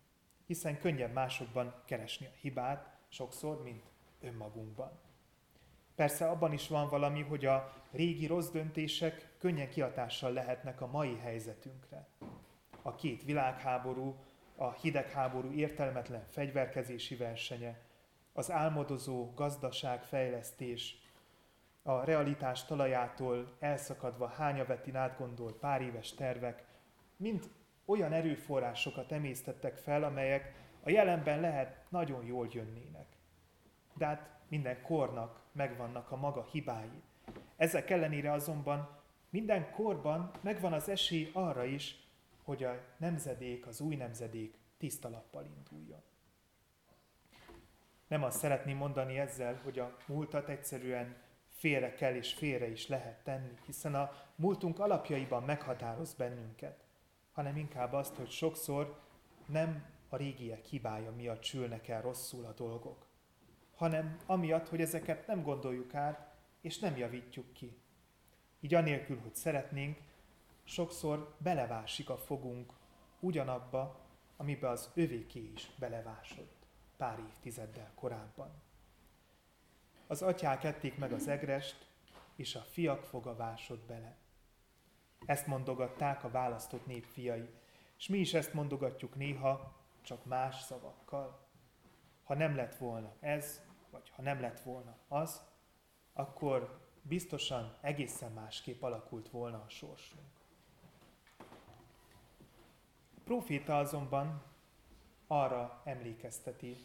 hiszen 0.47 0.79
könnyebb 0.79 1.13
másokban 1.13 1.83
keresni 1.85 2.27
a 2.27 2.37
hibát, 2.41 2.99
sokszor, 3.09 3.63
mint 3.63 3.83
önmagunkban. 4.21 4.91
Persze 5.95 6.29
abban 6.29 6.53
is 6.53 6.69
van 6.69 6.89
valami, 6.89 7.23
hogy 7.23 7.45
a 7.45 7.73
régi 7.91 8.27
rossz 8.27 8.49
döntések 8.49 9.35
könnyen 9.39 9.69
kiatással 9.69 10.33
lehetnek 10.33 10.81
a 10.81 10.87
mai 10.87 11.17
helyzetünkre. 11.17 12.07
A 12.83 12.95
két 12.95 13.25
világháború, 13.25 14.17
a 14.57 14.73
hidegháború 14.73 15.53
értelmetlen 15.53 16.25
fegyverkezési 16.29 17.17
versenye, 17.17 17.79
az 18.33 18.51
álmodozó 18.51 19.33
gazdaságfejlesztés, 19.35 20.97
a 21.83 22.05
realitás 22.05 22.65
talajától 22.65 23.57
elszakadva 23.59 24.27
hányavetin 24.27 24.97
átgondolt 24.97 25.55
pár 25.55 25.81
éves 25.83 26.15
tervek, 26.15 26.65
mind 27.17 27.51
olyan 27.85 28.13
erőforrásokat 28.13 29.13
emésztettek 29.13 29.77
fel, 29.77 30.05
amelyek 30.05 30.55
a 30.83 30.91
jelenben 30.91 31.41
lehet 31.41 31.85
nagyon 31.89 32.25
jól 32.25 32.49
jönnének. 32.51 33.07
De 33.95 34.07
hát 34.07 34.31
minden 34.49 34.83
kornak 34.83 35.41
megvannak 35.53 36.11
a 36.11 36.17
maga 36.17 36.47
hibái. 36.51 37.03
Ezek 37.57 37.91
ellenére 37.91 38.33
azonban 38.33 38.89
minden 39.31 39.71
korban 39.71 40.31
megvan 40.41 40.73
az 40.73 40.89
esély 40.89 41.31
arra 41.33 41.65
is, 41.65 42.06
hogy 42.47 42.65
a 42.65 42.81
nemzedék, 42.97 43.67
az 43.67 43.81
új 43.81 43.97
nemzedék 43.97 44.59
tiszta 44.79 45.09
lappal 45.09 45.45
induljon. 45.45 46.03
Nem 48.09 48.23
azt 48.23 48.39
szeretném 48.39 48.77
mondani 48.77 49.19
ezzel, 49.19 49.61
hogy 49.65 49.79
a 49.79 49.97
múltat 50.07 50.49
egyszerűen 50.49 51.17
félre 51.49 51.95
kell 51.95 52.15
és 52.15 52.35
félre 52.35 52.69
is 52.71 52.89
lehet 52.89 53.23
tenni, 53.23 53.59
hiszen 53.65 53.95
a 53.95 54.13
múltunk 54.35 54.79
alapjaiban 54.79 55.43
meghatároz 55.43 56.15
bennünket, 56.15 56.85
hanem 57.33 57.57
inkább 57.57 57.93
azt, 57.93 58.17
hogy 58.17 58.31
sokszor 58.31 59.01
nem 59.47 59.85
a 60.09 60.17
régiek 60.17 60.65
hibája 60.65 61.11
miatt 61.11 61.43
sülnek 61.43 61.89
el 61.89 62.03
rosszul 62.03 62.45
a 62.45 62.53
dolgok, 62.53 63.07
hanem 63.75 64.19
amiatt, 64.27 64.69
hogy 64.69 64.81
ezeket 64.81 65.27
nem 65.27 65.43
gondoljuk 65.43 65.95
át, 65.95 66.35
és 66.61 66.79
nem 66.79 66.97
javítjuk 66.97 67.53
ki. 67.53 67.79
Így 68.61 68.75
anélkül, 68.75 69.21
hogy 69.21 69.35
szeretnénk, 69.35 69.99
sokszor 70.67 71.35
belevásik 71.39 72.11
a 72.11 72.17
fogunk 72.17 72.73
ugyanabba, 73.21 74.01
amibe 74.37 74.69
az 74.69 74.91
övéké 74.95 75.51
is 75.55 75.71
belevásott 75.79 76.67
pár 76.97 77.19
évtizeddel 77.19 77.93
korábban. 77.95 78.63
Az 80.07 80.23
atyák 80.23 80.65
ették 80.65 80.99
meg 80.99 81.13
az 81.13 81.29
egrest, 81.29 81.87
és 82.37 82.55
a 82.55 82.61
fiak 82.61 83.05
foga 83.05 83.37
vásott 83.37 83.87
bele. 83.87 84.17
Ezt 85.27 85.47
mondogatták 85.47 86.25
a 86.25 86.31
választott 86.31 86.87
nép 86.87 87.05
fiai, 87.05 87.49
és 87.99 88.09
mi 88.09 88.19
is 88.19 88.35
ezt 88.35 88.55
mondogatjuk 88.55 89.15
néha, 89.15 89.77
csak 90.03 90.25
más 90.25 90.63
szavakkal. 90.63 91.47
Ha 92.25 92.35
nem 92.35 92.57
lett 92.57 92.77
volna 92.77 93.13
ez, 93.21 93.63
vagy 93.91 94.11
ha 94.11 94.23
nem 94.23 94.41
lett 94.41 94.61
volna 94.61 94.99
az, 95.09 95.41
akkor 96.13 96.81
biztosan 97.03 97.77
egészen 97.81 98.33
másképp 98.33 98.83
alakult 98.83 99.29
volna 99.29 99.63
a 99.67 99.69
sorsunk. 99.69 100.36
Proféta 103.27 103.79
azonban 103.79 104.43
arra 105.27 105.83
emlékezteti 105.85 106.77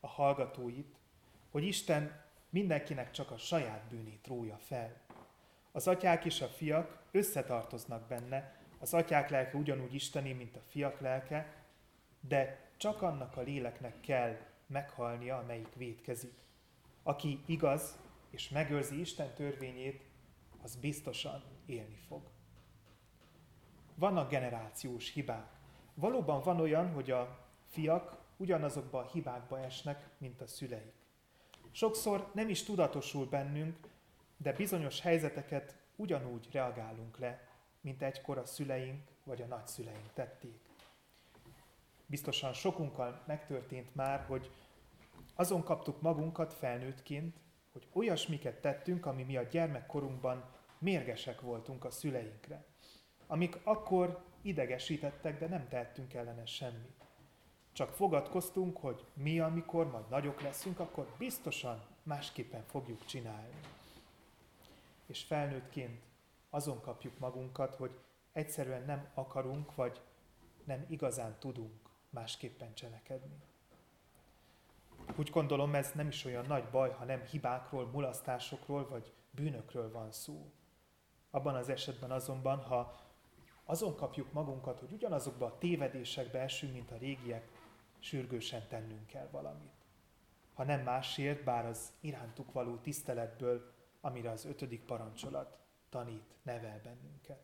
a 0.00 0.06
hallgatóit, 0.06 0.94
hogy 1.50 1.64
Isten 1.64 2.24
mindenkinek 2.50 3.10
csak 3.10 3.30
a 3.30 3.36
saját 3.36 3.84
bűnét 3.88 4.26
rója 4.26 4.56
fel. 4.56 5.00
Az 5.72 5.88
atyák 5.88 6.24
és 6.24 6.40
a 6.40 6.46
fiak 6.46 7.02
összetartoznak 7.10 8.06
benne, 8.08 8.56
az 8.78 8.94
atyák 8.94 9.30
lelke 9.30 9.56
ugyanúgy 9.58 9.94
isteni, 9.94 10.32
mint 10.32 10.56
a 10.56 10.62
fiak 10.68 11.00
lelke, 11.00 11.64
de 12.20 12.70
csak 12.76 13.02
annak 13.02 13.36
a 13.36 13.40
léleknek 13.40 14.00
kell 14.00 14.36
meghalnia, 14.66 15.38
amelyik 15.38 15.74
védkezik. 15.74 16.38
Aki 17.02 17.42
igaz 17.46 17.98
és 18.30 18.48
megőrzi 18.48 19.00
Isten 19.00 19.34
törvényét, 19.34 20.04
az 20.62 20.76
biztosan 20.76 21.42
élni 21.66 21.98
fog. 22.08 22.22
Vannak 23.94 24.30
generációs 24.30 25.12
hibák. 25.12 25.60
Valóban 25.94 26.42
van 26.42 26.60
olyan, 26.60 26.92
hogy 26.92 27.10
a 27.10 27.38
fiak 27.70 28.16
ugyanazokba 28.36 28.98
a 28.98 29.08
hibákba 29.12 29.58
esnek, 29.58 30.08
mint 30.18 30.40
a 30.40 30.46
szüleik. 30.46 30.92
Sokszor 31.70 32.30
nem 32.34 32.48
is 32.48 32.62
tudatosul 32.62 33.26
bennünk, 33.26 33.76
de 34.36 34.52
bizonyos 34.52 35.00
helyzeteket 35.00 35.76
ugyanúgy 35.96 36.48
reagálunk 36.52 37.18
le, 37.18 37.48
mint 37.80 38.02
egykor 38.02 38.38
a 38.38 38.44
szüleink 38.44 39.10
vagy 39.24 39.42
a 39.42 39.46
nagyszüleink 39.46 40.12
tették. 40.14 40.60
Biztosan 42.06 42.52
sokunkkal 42.52 43.22
megtörtént 43.26 43.94
már, 43.94 44.24
hogy 44.26 44.50
azon 45.34 45.62
kaptuk 45.62 46.00
magunkat 46.00 46.52
felnőttként, 46.52 47.36
hogy 47.72 47.86
olyasmiket 47.92 48.60
tettünk, 48.60 49.06
ami 49.06 49.22
mi 49.22 49.36
a 49.36 49.42
gyermekkorunkban 49.42 50.44
mérgesek 50.78 51.40
voltunk 51.40 51.84
a 51.84 51.90
szüleinkre, 51.90 52.64
amik 53.26 53.58
akkor 53.62 54.24
idegesítettek, 54.42 55.38
de 55.38 55.46
nem 55.46 55.68
tettünk 55.68 56.14
ellene 56.14 56.46
semmit. 56.46 57.04
Csak 57.72 57.92
fogadkoztunk, 57.92 58.76
hogy 58.76 59.04
mi, 59.14 59.40
amikor 59.40 59.90
majd 59.90 60.08
nagyok 60.08 60.40
leszünk, 60.40 60.80
akkor 60.80 61.14
biztosan 61.18 61.82
másképpen 62.02 62.64
fogjuk 62.66 63.04
csinálni. 63.04 63.60
És 65.06 65.22
felnőttként 65.22 66.02
azon 66.50 66.80
kapjuk 66.80 67.18
magunkat, 67.18 67.74
hogy 67.74 67.98
egyszerűen 68.32 68.84
nem 68.84 69.10
akarunk, 69.14 69.74
vagy 69.74 70.00
nem 70.64 70.84
igazán 70.88 71.36
tudunk 71.38 71.72
másképpen 72.10 72.74
cselekedni. 72.74 73.36
Úgy 75.16 75.30
gondolom, 75.30 75.74
ez 75.74 75.92
nem 75.94 76.08
is 76.08 76.24
olyan 76.24 76.46
nagy 76.46 76.64
baj, 76.64 76.90
ha 76.90 77.04
nem 77.04 77.24
hibákról, 77.24 77.86
mulasztásokról 77.86 78.88
vagy 78.88 79.12
bűnökről 79.30 79.92
van 79.92 80.12
szó. 80.12 80.52
Abban 81.30 81.54
az 81.54 81.68
esetben 81.68 82.10
azonban, 82.10 82.58
ha 82.58 82.94
azon 83.72 83.96
kapjuk 83.96 84.32
magunkat, 84.32 84.78
hogy 84.78 84.92
ugyanazokba 84.92 85.46
a 85.46 85.58
tévedésekbe 85.58 86.38
esünk, 86.38 86.72
mint 86.72 86.90
a 86.90 86.96
régiek, 86.96 87.48
sürgősen 87.98 88.68
tennünk 88.68 89.06
kell 89.06 89.28
valamit. 89.30 89.72
Ha 90.54 90.64
nem 90.64 90.80
másért, 90.82 91.44
bár 91.44 91.66
az 91.66 91.92
irántuk 92.00 92.52
való 92.52 92.76
tiszteletből, 92.76 93.72
amire 94.00 94.30
az 94.30 94.44
ötödik 94.44 94.84
parancsolat 94.84 95.58
tanít, 95.88 96.34
nevel 96.42 96.80
bennünket. 96.84 97.42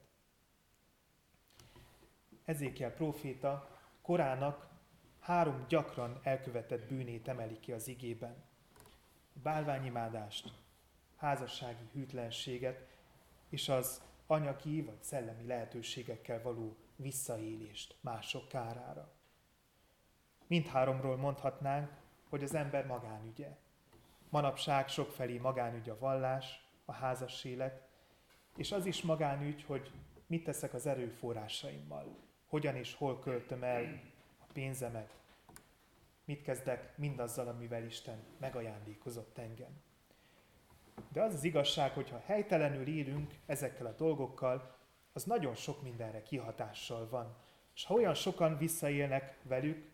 Ezékiel 2.45 2.93
próféta 2.93 3.79
korának 4.03 4.69
három 5.21 5.65
gyakran 5.69 6.21
elkövetett 6.23 6.89
bűnét 6.89 7.29
emeli 7.29 7.61
ki 7.61 7.73
az 7.73 7.89
igében. 7.89 8.45
Bálványimádást, 9.43 10.53
házassági 11.17 11.89
hűtlenséget 11.93 12.87
és 13.49 13.69
az 13.69 14.08
anyagi 14.31 14.83
vagy 14.83 15.03
szellemi 15.03 15.47
lehetőségekkel 15.47 16.43
való 16.43 16.77
visszaélést 16.97 17.97
mások 18.01 18.49
kárára. 18.49 19.13
Mindháromról 20.47 21.17
mondhatnánk, 21.17 21.91
hogy 22.29 22.43
az 22.43 22.55
ember 22.55 22.87
magánügye. 22.87 23.57
Manapság 24.29 24.89
sokfelé 24.89 25.39
magánügy 25.39 25.89
a 25.89 25.99
vallás, 25.99 26.65
a 26.85 26.93
házas 26.93 27.45
élet, 27.45 27.89
és 28.57 28.73
az 28.73 28.87
is 28.87 29.03
magánügy, 29.03 29.63
hogy 29.63 29.91
mit 30.27 30.45
teszek 30.45 30.75
az 30.75 30.87
erőforrásaimmal, 30.87 32.17
hogyan 32.47 32.75
és 32.75 32.95
hol 32.95 33.19
költöm 33.19 33.63
el 33.63 34.01
a 34.39 34.53
pénzemet, 34.53 35.19
mit 36.25 36.43
kezdek 36.43 36.97
mindazzal, 36.97 37.49
amivel 37.49 37.85
Isten 37.85 38.19
megajándékozott 38.39 39.39
engem. 39.39 39.83
De 41.13 41.23
az 41.23 41.35
az 41.35 41.45
igazság, 41.45 41.93
hogy 41.93 42.11
ha 42.11 42.23
helytelenül 42.27 42.87
élünk 42.87 43.35
ezekkel 43.47 43.87
a 43.87 43.95
dolgokkal, 43.95 44.77
az 45.13 45.25
nagyon 45.25 45.55
sok 45.55 45.83
mindenre 45.83 46.23
kihatással 46.23 47.09
van. 47.09 47.37
És 47.75 47.85
ha 47.85 47.95
olyan 47.95 48.15
sokan 48.15 48.59
visszaélnek 48.59 49.39
velük, 49.43 49.91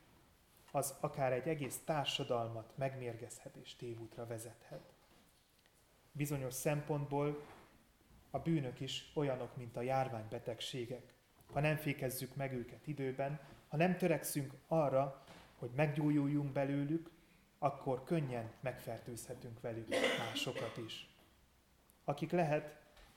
az 0.72 0.94
akár 1.00 1.32
egy 1.32 1.48
egész 1.48 1.80
társadalmat 1.84 2.72
megmérgezhet 2.74 3.56
és 3.56 3.76
tévútra 3.76 4.26
vezethet. 4.26 4.92
Bizonyos 6.12 6.54
szempontból 6.54 7.42
a 8.30 8.38
bűnök 8.38 8.80
is 8.80 9.10
olyanok, 9.14 9.56
mint 9.56 9.76
a 9.76 9.82
járványbetegségek. 9.82 11.14
Ha 11.52 11.60
nem 11.60 11.76
fékezzük 11.76 12.36
meg 12.36 12.52
őket 12.52 12.86
időben, 12.86 13.40
ha 13.68 13.76
nem 13.76 13.96
törekszünk 13.96 14.52
arra, 14.66 15.24
hogy 15.58 15.70
meggyógyuljunk 15.76 16.52
belőlük, 16.52 17.10
akkor 17.64 18.05
könnyen 18.05 18.53
megfertőzhetünk 18.61 19.61
velük 19.61 19.88
másokat 20.18 20.77
is. 20.77 21.09
Akik 22.05 22.31
lehet, 22.31 22.77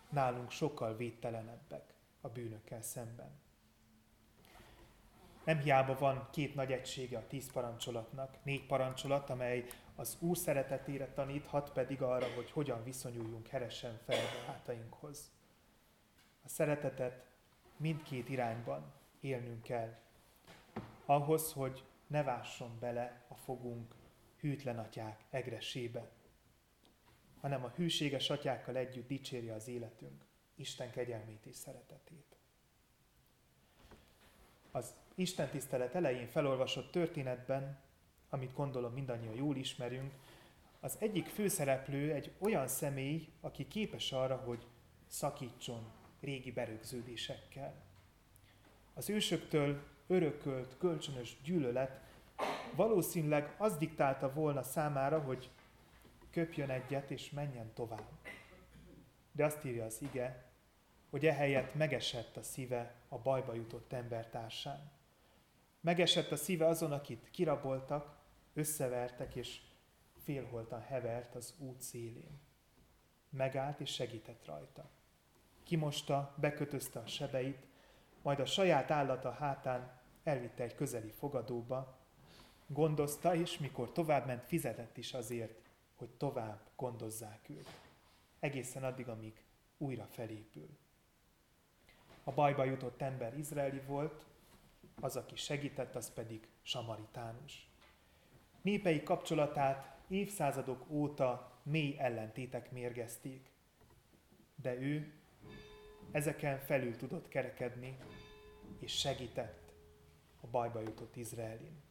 nálunk 0.10 0.52
sokkal 0.52 0.96
védtelenebbek 0.96 1.94
a 2.22 2.30
bűnökkel 2.30 2.82
szemben. 2.82 3.40
Nem 5.44 5.60
hiába 5.60 5.98
van 5.98 6.28
két 6.32 6.56
nagy 6.56 6.72
egysége 6.72 7.18
a 7.18 7.28
tíz 7.28 7.52
parancsolatnak, 7.52 8.38
négy 8.44 8.66
parancsolat, 8.66 9.30
amely 9.30 9.66
az 9.96 10.18
Úr 10.20 10.38
szeretetére 10.38 11.08
tanít, 11.08 11.46
hat 11.46 11.72
pedig 11.72 12.02
arra, 12.02 12.34
hogy 12.36 12.52
hogyan 12.52 12.84
viszonyuljunk 12.84 13.48
heresen 13.48 14.00
felváltainkhoz. 14.06 15.32
A 16.44 16.48
szeretetet 16.48 17.26
mindkét 17.78 18.30
irányban 18.30 18.94
élnünk 19.20 19.64
kell. 19.64 19.96
Ahhoz, 21.06 21.54
hogy 21.54 21.84
ne 22.08 22.24
vásson 22.24 22.78
bele 22.80 23.26
a 23.28 23.36
fogunk 23.36 23.97
hűtlen 24.48 24.80
atyák 24.80 25.24
egresébe, 25.30 26.12
hanem 27.40 27.64
a 27.64 27.74
hűséges 27.76 28.30
atyákkal 28.30 28.76
együtt 28.76 29.08
dicsérje 29.08 29.54
az 29.54 29.68
életünk, 29.68 30.26
Isten 30.56 30.92
kegyelmét 30.92 31.46
és 31.46 31.56
szeretetét. 31.56 32.36
Az 34.72 34.94
Isten 35.16 35.50
tisztelet 35.50 35.96
elején 35.96 36.28
felolvasott 36.28 36.92
történetben, 36.92 37.80
amit 38.30 38.54
gondolom 38.54 38.94
mindannyian 38.94 39.36
jól 39.36 39.56
ismerünk, 39.56 40.14
az 40.80 40.98
egyik 41.00 41.26
főszereplő 41.26 42.14
egy 42.14 42.32
olyan 42.38 42.68
személy, 42.68 43.28
aki 43.42 43.68
képes 43.68 44.12
arra, 44.12 44.36
hogy 44.36 44.68
szakítson 45.08 45.92
régi 46.20 46.52
berögződésekkel. 46.52 47.86
Az 48.94 49.10
ősöktől 49.10 49.84
örökölt 50.08 50.78
kölcsönös 50.78 51.38
gyűlölet 51.44 52.07
valószínűleg 52.76 53.56
az 53.58 53.78
diktálta 53.78 54.34
volna 54.34 54.64
számára, 54.64 55.20
hogy 55.20 55.50
köpjön 56.32 56.70
egyet 56.70 57.12
és 57.12 57.30
menjen 57.30 57.74
tovább. 57.74 58.08
De 59.32 59.46
azt 59.46 59.66
írja 59.66 59.86
az 59.86 60.02
ige, 60.02 60.46
hogy 61.10 61.26
ehelyett 61.26 61.76
megesett 61.76 62.38
a 62.38 62.44
szíve 62.44 62.96
a 63.10 63.18
bajba 63.18 63.54
jutott 63.54 63.94
embertársán. 63.94 64.92
Megesett 65.82 66.32
a 66.32 66.36
szíve 66.36 66.68
azon, 66.68 66.92
akit 66.92 67.30
kiraboltak, 67.32 68.18
összevertek 68.54 69.36
és 69.36 69.62
félholtan 70.24 70.82
hevert 70.82 71.36
az 71.36 71.54
út 71.60 71.82
szélén. 71.82 72.40
Megállt 73.30 73.80
és 73.80 73.94
segített 73.94 74.46
rajta. 74.46 74.90
Kimosta, 75.64 76.36
bekötözte 76.38 77.00
a 77.00 77.08
sebeit, 77.08 77.66
majd 78.22 78.40
a 78.40 78.46
saját 78.46 78.92
állata 78.92 79.32
hátán 79.32 80.00
elvitte 80.24 80.64
egy 80.64 80.76
közeli 80.76 81.12
fogadóba, 81.12 81.98
gondozta, 82.68 83.36
és 83.36 83.58
mikor 83.58 83.92
továbbment, 83.92 84.44
fizetett 84.44 84.98
is 84.98 85.14
azért, 85.14 85.62
hogy 85.96 86.10
tovább 86.10 86.60
gondozzák 86.76 87.50
őt. 87.50 87.70
Egészen 88.40 88.84
addig, 88.84 89.08
amíg 89.08 89.44
újra 89.78 90.06
felépül. 90.06 90.78
A 92.24 92.32
bajba 92.32 92.64
jutott 92.64 93.02
ember 93.02 93.38
izraeli 93.38 93.82
volt, 93.86 94.26
az, 95.02 95.16
aki 95.16 95.36
segített, 95.36 95.96
az 95.96 96.14
pedig 96.14 96.48
samaritánus. 96.62 97.70
Népei 98.62 99.04
kapcsolatát 99.04 99.98
évszázadok 100.08 100.90
óta 100.90 101.60
mély 101.64 101.96
ellentétek 102.00 102.72
mérgezték, 102.72 103.50
de 104.56 104.76
ő 104.76 105.14
ezeken 106.12 106.60
felül 106.60 106.96
tudott 106.96 107.28
kerekedni, 107.28 107.98
és 108.80 109.00
segített 109.00 109.74
a 110.42 110.48
bajba 110.48 110.80
jutott 110.80 111.16
Izraelin. 111.16 111.86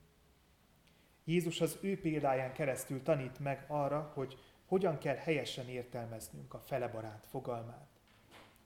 Jézus 1.28 1.60
az 1.60 1.78
ő 1.80 2.00
példáján 2.00 2.52
keresztül 2.52 3.02
tanít 3.02 3.38
meg 3.38 3.64
arra, 3.68 4.10
hogy 4.14 4.38
hogyan 4.66 4.98
kell 4.98 5.16
helyesen 5.16 5.68
értelmeznünk 5.68 6.54
a 6.54 6.58
felebarát 6.58 7.26
fogalmát. 7.30 7.88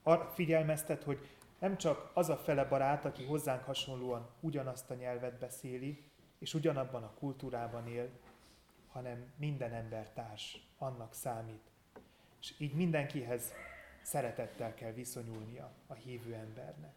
Arra 0.02 0.30
figyelmeztet, 0.30 1.02
hogy 1.02 1.28
nem 1.58 1.76
csak 1.76 2.10
az 2.14 2.28
a 2.28 2.36
fele 2.36 2.64
barát, 2.64 3.04
aki 3.04 3.24
hozzánk 3.24 3.64
hasonlóan 3.64 4.28
ugyanazt 4.40 4.90
a 4.90 4.94
nyelvet 4.94 5.38
beszéli, 5.38 6.04
és 6.38 6.54
ugyanabban 6.54 7.02
a 7.02 7.14
kultúrában 7.14 7.86
él, 7.86 8.10
hanem 8.88 9.32
minden 9.36 9.72
embertárs 9.72 10.66
annak 10.78 11.14
számít. 11.14 11.70
És 12.40 12.54
így 12.58 12.74
mindenkihez 12.74 13.52
szeretettel 14.02 14.74
kell 14.74 14.92
viszonyulnia 14.92 15.72
a 15.86 15.94
hívő 15.94 16.34
embernek. 16.34 16.94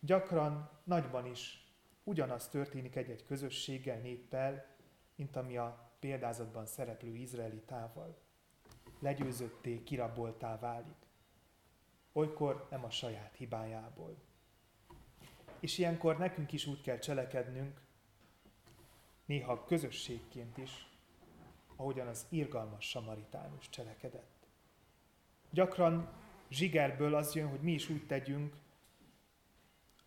Gyakran 0.00 0.70
nagyban 0.84 1.26
is 1.26 1.67
ugyanaz 2.08 2.48
történik 2.48 2.96
egy-egy 2.96 3.24
közösséggel, 3.24 4.00
néppel, 4.00 4.66
mint 5.14 5.36
ami 5.36 5.56
a 5.56 5.92
példázatban 6.00 6.66
szereplő 6.66 7.14
izraeli 7.16 7.62
tával. 7.66 8.18
Legyőzötté, 8.98 9.82
kiraboltá 9.82 10.58
válik. 10.58 11.06
Olykor 12.12 12.66
nem 12.70 12.84
a 12.84 12.90
saját 12.90 13.34
hibájából. 13.36 14.16
És 15.60 15.78
ilyenkor 15.78 16.18
nekünk 16.18 16.52
is 16.52 16.66
úgy 16.66 16.80
kell 16.80 16.98
cselekednünk, 16.98 17.80
néha 19.24 19.64
közösségként 19.64 20.56
is, 20.58 20.88
ahogyan 21.76 22.06
az 22.06 22.26
irgalmas 22.28 22.88
samaritánus 22.88 23.68
cselekedett. 23.68 24.46
Gyakran 25.50 26.12
zsigerből 26.48 27.14
az 27.14 27.34
jön, 27.34 27.48
hogy 27.48 27.60
mi 27.60 27.72
is 27.72 27.88
úgy 27.88 28.06
tegyünk, 28.06 28.56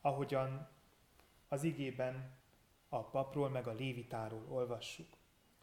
ahogyan 0.01 0.69
az 1.51 1.63
igében 1.63 2.31
a 2.89 3.03
papról 3.03 3.49
meg 3.49 3.67
a 3.67 3.73
lévitáról 3.73 4.45
olvassuk. 4.49 5.07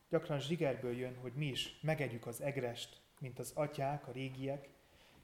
Gyakran 0.09 0.41
zsigerből 0.41 0.97
jön, 0.97 1.17
hogy 1.17 1.33
mi 1.33 1.47
is 1.47 1.81
megegyük 1.81 2.27
az 2.27 2.41
egrest, 2.41 3.01
mint 3.19 3.39
az 3.39 3.53
atyák, 3.55 4.09
a 4.09 4.13
régiek, 4.13 4.69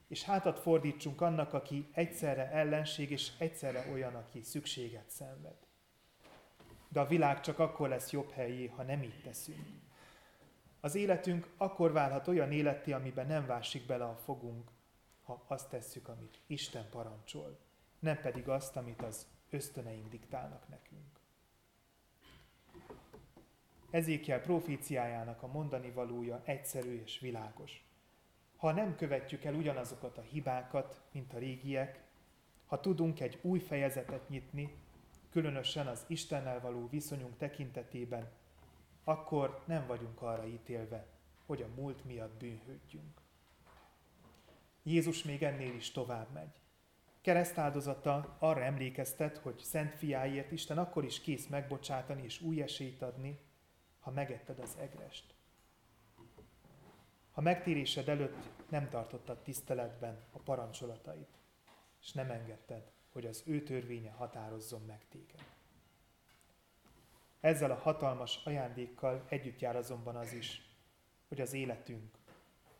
és 0.08 0.22
hátat 0.22 0.58
fordítsunk 0.58 1.20
annak, 1.20 1.52
aki 1.52 1.88
egyszerre 1.92 2.50
ellenség 2.50 3.10
és 3.10 3.32
egyszerre 3.38 3.90
olyan, 3.92 4.14
aki 4.14 4.42
szükséget 4.42 5.10
szenved. 5.10 5.56
De 6.88 7.00
a 7.00 7.06
világ 7.06 7.40
csak 7.40 7.58
akkor 7.58 7.88
lesz 7.88 8.10
jobb 8.10 8.30
helyé, 8.30 8.66
ha 8.66 8.82
nem 8.82 9.02
így 9.02 9.22
teszünk. 9.22 9.66
Az 10.80 10.94
életünk 10.94 11.54
akkor 11.56 11.92
válhat 11.92 12.28
olyan 12.28 12.52
életté, 12.52 12.92
amiben 12.92 13.26
nem 13.26 13.46
vásik 13.46 13.86
bele 13.86 14.04
a 14.04 14.16
fogunk, 14.16 14.70
ha 15.22 15.44
azt 15.48 15.68
tesszük, 15.70 16.08
amit 16.08 16.40
Isten 16.46 16.88
parancsol, 16.90 17.58
nem 17.98 18.20
pedig 18.20 18.48
azt, 18.48 18.76
amit 18.76 19.02
az 19.02 19.26
ösztöneink 19.54 20.08
diktálnak 20.08 20.68
nekünk. 20.68 21.20
Ezékiel 23.90 24.40
proféciájának 24.40 25.42
a 25.42 25.46
mondani 25.46 25.90
valója 25.90 26.42
egyszerű 26.44 27.00
és 27.02 27.18
világos. 27.18 27.84
Ha 28.56 28.72
nem 28.72 28.96
követjük 28.96 29.44
el 29.44 29.54
ugyanazokat 29.54 30.18
a 30.18 30.22
hibákat, 30.22 31.02
mint 31.12 31.32
a 31.32 31.38
régiek, 31.38 32.02
ha 32.66 32.80
tudunk 32.80 33.20
egy 33.20 33.38
új 33.42 33.58
fejezetet 33.58 34.28
nyitni, 34.28 34.74
különösen 35.30 35.86
az 35.86 36.04
Istennel 36.06 36.60
való 36.60 36.88
viszonyunk 36.88 37.36
tekintetében, 37.36 38.30
akkor 39.04 39.62
nem 39.66 39.86
vagyunk 39.86 40.22
arra 40.22 40.46
ítélve, 40.46 41.06
hogy 41.46 41.62
a 41.62 41.68
múlt 41.74 42.04
miatt 42.04 42.34
bűnhődjünk. 42.38 43.20
Jézus 44.82 45.22
még 45.22 45.42
ennél 45.42 45.74
is 45.74 45.90
tovább 45.90 46.32
megy. 46.32 46.63
Keresztáldozata 47.24 48.36
arra 48.38 48.62
emlékeztet, 48.62 49.38
hogy 49.38 49.58
szent 49.58 49.94
fiáért 49.94 50.50
Isten 50.50 50.78
akkor 50.78 51.04
is 51.04 51.20
kész 51.20 51.46
megbocsátani 51.46 52.22
és 52.22 52.40
új 52.40 52.62
esélyt 52.62 53.02
adni, 53.02 53.40
ha 54.00 54.10
megetted 54.10 54.58
az 54.58 54.76
egrest. 54.80 55.34
Ha 57.32 57.40
megtérésed 57.40 58.08
előtt 58.08 58.48
nem 58.68 58.88
tartottad 58.88 59.42
tiszteletben 59.42 60.24
a 60.32 60.38
parancsolatait, 60.38 61.38
és 62.00 62.12
nem 62.12 62.30
engedted, 62.30 62.92
hogy 63.12 63.26
az 63.26 63.42
ő 63.46 63.62
törvénye 63.62 64.10
határozzon 64.10 64.82
meg 64.86 65.04
téged. 65.08 65.44
Ezzel 67.40 67.70
a 67.70 67.78
hatalmas 67.78 68.40
ajándékkal 68.44 69.24
együtt 69.28 69.60
jár 69.60 69.76
azonban 69.76 70.16
az 70.16 70.32
is, 70.32 70.62
hogy 71.28 71.40
az 71.40 71.52
életünk 71.52 72.18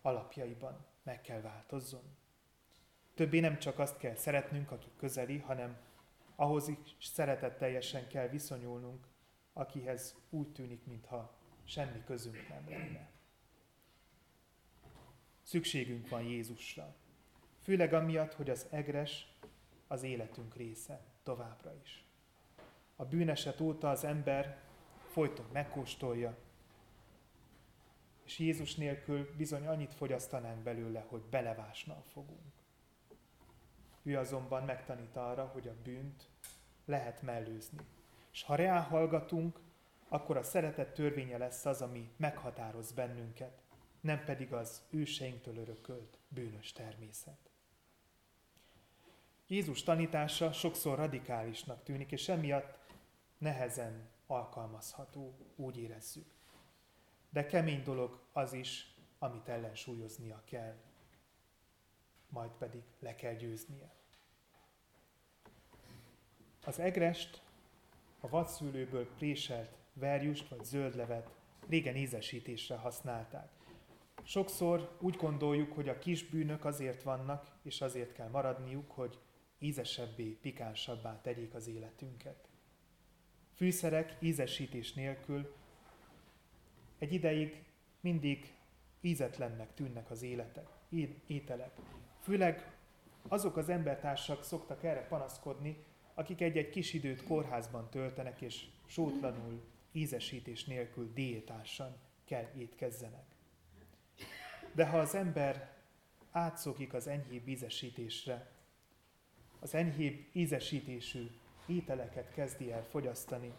alapjaiban 0.03 0.87
meg 1.03 1.21
kell 1.21 1.41
változzon. 1.41 2.23
Többé 3.15 3.41
nem 3.41 3.59
csak 3.59 3.79
azt 3.79 3.99
kell 3.99 4.15
szeretnünk, 4.15 4.71
aki 4.71 4.91
közeli, 4.97 5.39
hanem 5.39 5.77
ahhoz 6.37 6.69
is 6.69 6.97
szeretetteljesen 7.01 8.09
kell 8.09 8.29
viszonyulnunk, 8.29 9.07
akihez 9.53 10.15
úgy 10.31 10.53
tűnik, 10.53 10.87
mintha 10.87 11.35
semmi 11.65 12.03
közünk 12.05 12.49
nem 12.49 12.69
lenne. 12.69 13.11
Szükségünk 15.43 16.09
van 16.09 16.23
Jézusra. 16.23 16.95
Főleg 17.63 17.93
amiatt, 17.93 18.35
hogy 18.35 18.51
az 18.51 18.67
egres 18.71 19.39
az 19.87 20.03
életünk 20.03 20.55
része 20.55 21.01
továbbra 21.23 21.75
is. 21.83 22.05
A 22.97 23.05
bűneset 23.05 23.61
óta 23.61 23.91
az 23.91 24.05
ember 24.05 24.63
folyton 25.11 25.47
megkóstolja, 25.53 26.37
és 28.25 28.39
Jézus 28.39 28.75
nélkül 28.75 29.35
bizony 29.37 29.67
annyit 29.67 29.95
fogyasztanánk 29.95 30.63
belőle, 30.63 31.05
hogy 31.09 31.23
belevásnal 31.23 32.03
fogunk. 32.13 32.64
Ő 34.07 34.19
azonban 34.19 34.63
megtanít 34.63 35.17
arra, 35.17 35.47
hogy 35.47 35.69
a 35.69 35.83
bűnt 35.83 36.29
lehet 36.85 37.23
mellőzni. 37.23 37.79
És 38.33 38.43
ha 38.43 38.55
reál 38.55 38.83
hallgatunk, 38.83 39.61
akkor 40.09 40.37
a 40.37 40.43
szeretet 40.43 40.95
törvénye 40.95 41.39
lesz 41.39 41.65
az, 41.65 41.83
ami 41.83 42.11
meghatároz 42.17 42.93
bennünket, 42.93 43.63
nem 44.01 44.25
pedig 44.25 44.53
az 44.53 44.83
őseinktől 44.91 45.57
örökölt 45.57 46.19
bűnös 46.29 46.73
természet. 46.73 47.51
Jézus 49.47 49.83
tanítása 49.83 50.53
sokszor 50.53 50.99
radikálisnak 50.99 51.83
tűnik, 51.83 52.13
és 52.13 52.29
emiatt 52.29 52.79
nehezen 53.39 54.09
alkalmazható, 54.27 55.35
úgy 55.57 55.79
érezzük. 55.79 56.27
De 57.31 57.47
kemény 57.47 57.83
dolog 57.83 58.21
az 58.33 58.53
is, 58.53 58.95
amit 59.19 59.49
ellensúlyoznia 59.49 60.43
kell, 60.45 60.75
majd 62.35 62.51
pedig 62.59 62.83
le 62.99 63.15
kell 63.15 63.35
győznie. 63.35 63.95
Az 66.65 66.79
egrest, 66.79 67.43
a 68.21 68.29
vadszűlőből 68.29 69.09
préselt 69.15 69.77
verjust 69.93 70.49
vagy 70.49 70.65
zöldlevet 70.65 71.31
régen 71.69 71.97
ízesítésre 71.97 72.77
használták. 72.77 73.49
Sokszor 74.23 74.97
úgy 75.01 75.17
gondoljuk, 75.17 75.73
hogy 75.73 75.89
a 75.89 75.99
kis 75.99 76.29
bűnök 76.29 76.65
azért 76.65 77.03
vannak, 77.03 77.59
és 77.63 77.81
azért 77.81 78.13
kell 78.13 78.29
maradniuk, 78.29 78.91
hogy 78.91 79.19
ízesebbé, 79.59 80.25
pikánsabbá 80.25 81.21
tegyék 81.21 81.55
az 81.55 81.69
életünket. 81.69 82.49
Fűszerek 83.55 84.17
ízesítés 84.21 84.93
nélkül 84.93 85.55
egy 86.99 87.13
ideig 87.13 87.65
mindig 88.01 88.55
ízetlennek 89.01 89.75
tűnnek 89.75 90.11
az 90.11 90.23
életek, 90.23 90.69
ételek. 91.27 91.81
Főleg 92.25 92.73
azok 93.29 93.57
az 93.57 93.69
embertársak 93.69 94.45
szoktak 94.45 94.85
erre 94.85 95.07
panaszkodni, 95.07 95.85
akik 96.15 96.41
egy-egy 96.41 96.71
kis 96.71 96.93
időt 96.93 97.23
kórházban 97.23 97.91
töltenek, 97.91 98.41
és 98.41 98.67
sótlanul, 98.87 99.63
ízesítés 99.93 100.65
nélkül 100.65 101.13
diétásan 101.13 101.97
kell 102.25 102.51
étkezzenek. 102.57 103.25
De 104.73 104.87
ha 104.87 104.99
az 104.99 105.15
ember 105.15 105.77
átszokik 106.31 106.95
az 106.95 107.07
enyhébb 107.07 107.49
ízesítésre, 107.49 108.51
az 109.61 109.75
enyhébb 109.75 110.27
ízesítésű 110.33 111.31
ételeket 111.67 112.33
kezdi 112.33 112.73
el 112.73 112.85
fogyasztani, 112.85 113.53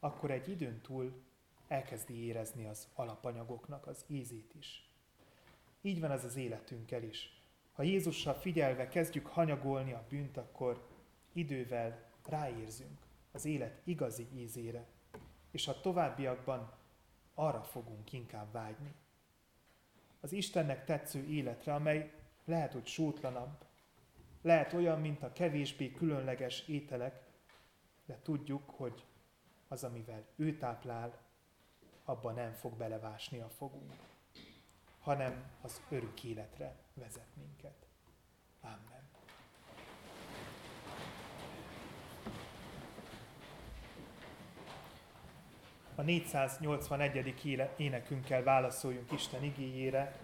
akkor 0.00 0.30
egy 0.30 0.48
időn 0.48 0.80
túl 0.80 1.22
elkezdi 1.68 2.24
érezni 2.24 2.66
az 2.66 2.88
alapanyagoknak 2.94 3.86
az 3.86 4.04
ízét 4.06 4.54
is. 4.58 4.90
Így 5.82 6.00
van 6.00 6.10
az 6.10 6.24
az 6.24 6.36
életünkkel 6.36 7.02
is. 7.02 7.35
Ha 7.76 7.82
Jézussal 7.82 8.34
figyelve 8.34 8.88
kezdjük 8.88 9.26
hanyagolni 9.26 9.92
a 9.92 10.04
bűnt, 10.08 10.36
akkor 10.36 10.86
idővel 11.32 12.10
ráérzünk 12.26 12.98
az 13.32 13.44
élet 13.44 13.80
igazi 13.84 14.28
ízére, 14.34 14.86
és 15.50 15.68
a 15.68 15.80
továbbiakban 15.80 16.72
arra 17.34 17.62
fogunk 17.62 18.12
inkább 18.12 18.52
vágyni. 18.52 18.94
Az 20.20 20.32
Istennek 20.32 20.84
tetsző 20.84 21.24
életre, 21.24 21.74
amely 21.74 22.12
lehet, 22.44 22.72
hogy 22.72 22.86
sótlanabb, 22.86 23.64
lehet 24.42 24.72
olyan, 24.72 25.00
mint 25.00 25.22
a 25.22 25.32
kevésbé 25.32 25.92
különleges 25.92 26.68
ételek, 26.68 27.24
de 28.06 28.18
tudjuk, 28.22 28.70
hogy 28.70 29.04
az, 29.68 29.84
amivel 29.84 30.24
ő 30.36 30.56
táplál, 30.56 31.18
abban 32.04 32.34
nem 32.34 32.52
fog 32.52 32.76
belevásni 32.76 33.40
a 33.40 33.48
fogunk, 33.48 33.92
hanem 35.06 35.44
az 35.62 35.80
örök 35.88 36.24
életre 36.24 36.74
vezet 36.94 37.26
minket. 37.34 37.86
Amen. 38.60 39.08
A 45.94 46.02
481. 46.02 47.70
énekünkkel 47.76 48.42
válaszoljunk 48.42 49.12
Isten 49.12 49.44
igényére. 49.44 50.16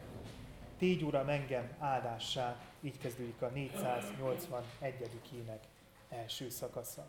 Tégy 0.78 1.02
Uram 1.02 1.28
engem 1.28 1.76
áldássá, 1.78 2.56
így 2.80 2.98
kezdődik 2.98 3.42
a 3.42 3.48
481. 3.48 5.20
ének 5.34 5.64
első 6.08 6.48
szakasza. 6.48 7.06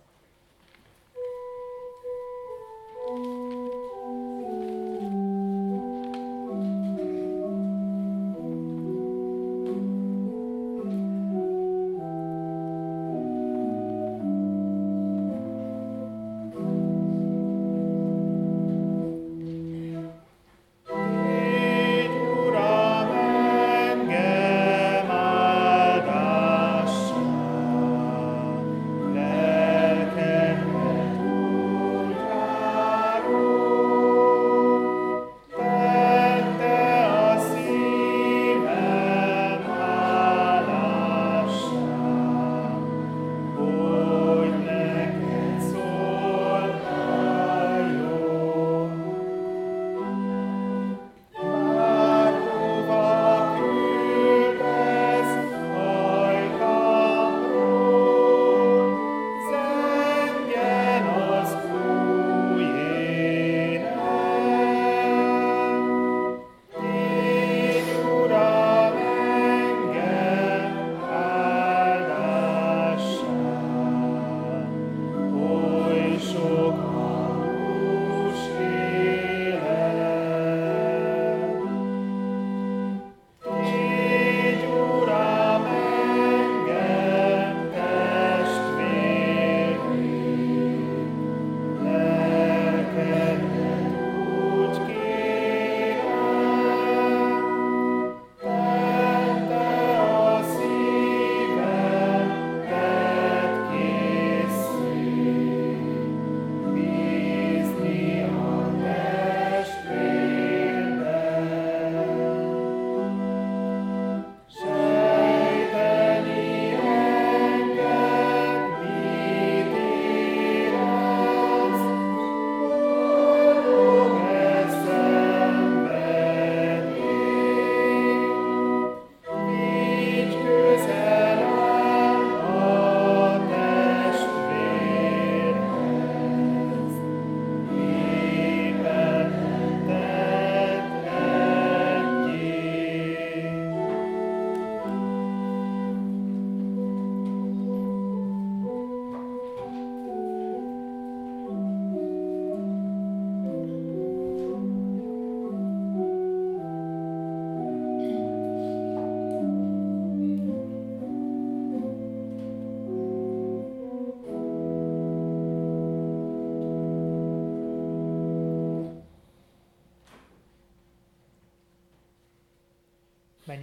thank 3.05 3.25
you 3.25 4.32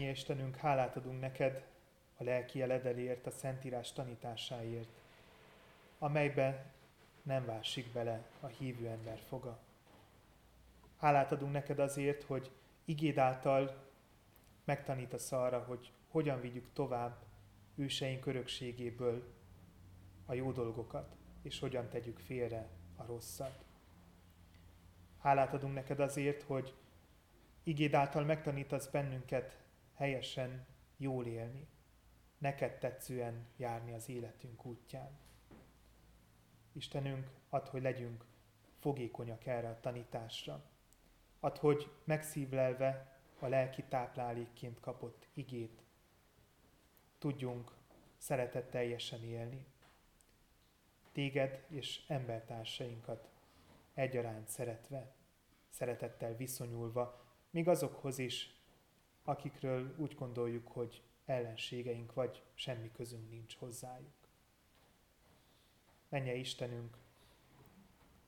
Mennyi 0.01 0.13
Istenünk, 0.13 0.57
hálát 0.57 0.97
adunk 0.97 1.21
neked 1.21 1.65
a 2.17 2.25
lelki 2.25 2.63
eledelért, 2.63 3.27
a 3.27 3.31
Szentírás 3.31 3.93
tanításáért, 3.93 4.89
amelybe 5.99 6.73
nem 7.23 7.45
vásik 7.45 7.93
bele 7.93 8.25
a 8.41 8.47
hívő 8.47 8.89
ember 8.89 9.19
foga. 9.29 9.59
Hálát 10.97 11.33
adunk 11.33 11.53
neked 11.53 11.79
azért, 11.79 12.23
hogy 12.23 12.51
igéd 12.85 13.19
által 13.19 13.87
megtanítasz 14.65 15.33
arra, 15.33 15.59
hogy 15.59 15.93
hogyan 16.09 16.41
vigyük 16.41 16.73
tovább 16.73 17.17
őseink 17.75 18.27
örökségéből 18.27 19.35
a 20.27 20.35
jó 20.35 20.53
dolgokat, 20.53 21.17
és 21.43 21.59
hogyan 21.59 21.89
tegyük 21.89 22.19
félre 22.19 22.69
a 22.97 23.05
rosszat. 23.07 23.65
Hálát 25.19 25.55
adunk 25.55 25.75
neked 25.75 26.01
azért, 26.01 26.43
hogy 26.43 26.75
igéd 27.63 27.95
által 27.95 28.25
megtanítasz 28.25 28.87
bennünket 28.87 29.59
helyesen 30.01 30.67
jól 30.97 31.27
élni, 31.27 31.69
neked 32.39 32.79
tetszően 32.79 33.47
járni 33.57 33.93
az 33.93 34.09
életünk 34.09 34.65
útján. 34.65 35.19
Istenünk, 36.73 37.31
add, 37.49 37.69
hogy 37.69 37.83
legyünk 37.83 38.25
fogékonyak 38.79 39.47
erre 39.47 39.69
a 39.69 39.81
tanításra. 39.81 40.65
Add, 41.41 41.59
hogy 41.59 41.91
megszívlelve 42.05 43.21
a 43.39 43.47
lelki 43.47 43.83
táplálékként 43.83 44.81
kapott 44.81 45.29
igét, 45.35 45.83
tudjunk 47.19 47.73
szeretetteljesen 48.17 49.25
élni. 49.25 49.67
Téged 51.13 51.65
és 51.69 52.05
embertársainkat 52.09 53.29
egyaránt 53.95 54.49
szeretve, 54.49 55.15
szeretettel 55.69 56.37
viszonyulva, 56.37 57.25
még 57.51 57.69
azokhoz 57.69 58.19
is, 58.19 58.60
akikről 59.25 59.95
úgy 59.97 60.15
gondoljuk, 60.15 60.69
hogy 60.69 61.03
ellenségeink 61.25 62.15
vagy 62.15 62.43
semmi 62.55 62.91
közünk 62.93 63.31
nincs 63.31 63.57
hozzájuk. 63.57 64.29
Menje 66.09 66.35
Istenünk, 66.35 66.97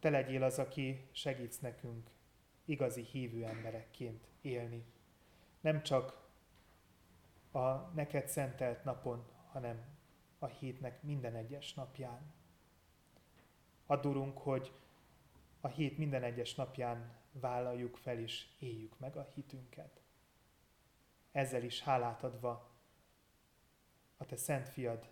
Te 0.03 0.11
legyél 0.11 0.43
az, 0.43 0.59
aki 0.59 1.09
segítsz 1.12 1.59
nekünk 1.59 2.11
igazi 2.64 3.03
hívő 3.03 3.45
emberekként 3.45 4.26
élni. 4.40 4.84
Nem 5.61 5.82
csak 5.82 6.28
a 7.53 7.70
neked 7.95 8.28
szentelt 8.28 8.84
napon, 8.84 9.26
hanem 9.51 9.84
a 10.38 10.47
hétnek 10.47 11.03
minden 11.03 11.34
egyes 11.34 11.74
napján. 11.74 12.32
Adurunk, 13.86 14.38
hogy 14.38 14.72
a 15.61 15.68
hét 15.68 15.99
minden 15.99 16.22
egyes 16.22 16.55
napján 16.55 17.16
vállaljuk 17.32 17.97
fel 17.97 18.18
és 18.18 18.47
éljük 18.59 18.99
meg 18.99 19.16
a 19.16 19.28
hitünket. 19.34 20.01
Ezzel 21.32 21.62
is 21.62 21.82
hálát 21.82 22.22
adva 22.22 22.70
a 24.16 24.26
te 24.26 24.36
szent 24.36 24.68
fiad 24.68 25.08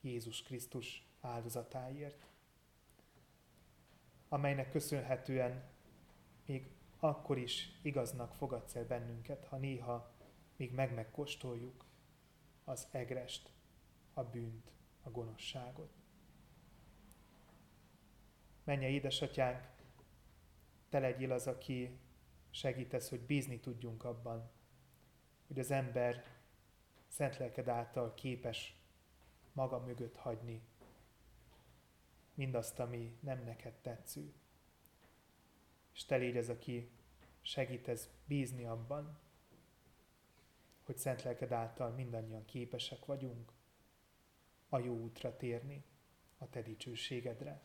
Jézus 0.00 0.42
Krisztus 0.42 1.06
áldozatáért, 1.20 2.26
amelynek 4.28 4.70
köszönhetően 4.70 5.64
még 6.46 6.70
akkor 6.98 7.38
is 7.38 7.78
igaznak 7.82 8.34
fogadsz 8.34 8.74
el 8.74 8.86
bennünket, 8.86 9.44
ha 9.44 9.56
néha 9.56 10.14
még 10.56 10.72
meg-megkóstoljuk 10.72 11.84
az 12.64 12.88
egrest, 12.90 13.50
a 14.14 14.22
bűnt, 14.22 14.72
a 15.02 15.10
gonoszságot. 15.10 15.92
Menje 18.64 18.88
édesatyánk, 18.88 19.66
te 20.88 20.98
legyél 20.98 21.32
az, 21.32 21.46
aki 21.46 21.98
segítesz, 22.50 23.08
hogy 23.08 23.20
bízni 23.20 23.60
tudjunk 23.60 24.04
abban, 24.04 24.50
hogy 25.46 25.58
az 25.58 25.70
ember 25.70 26.24
szent 27.08 27.36
lelked 27.36 27.68
által 27.68 28.14
képes 28.14 28.76
maga 29.52 29.78
mögött 29.78 30.16
hagyni 30.16 30.62
mindazt, 32.34 32.78
ami 32.78 33.16
nem 33.20 33.44
neked 33.44 33.74
tetsző. 33.74 34.32
És 35.92 36.04
te 36.04 36.16
légy 36.16 36.36
az, 36.36 36.48
aki 36.48 36.90
segítesz 37.42 38.08
bízni 38.26 38.64
abban, 38.64 39.18
hogy 40.84 40.98
szent 40.98 41.22
lelked 41.22 41.52
által 41.52 41.90
mindannyian 41.90 42.44
képesek 42.44 43.04
vagyunk 43.04 43.52
a 44.68 44.78
jó 44.78 44.94
útra 44.94 45.36
térni, 45.36 45.84
a 46.38 46.50
te 46.50 46.62
dicsőségedre. 46.62 47.60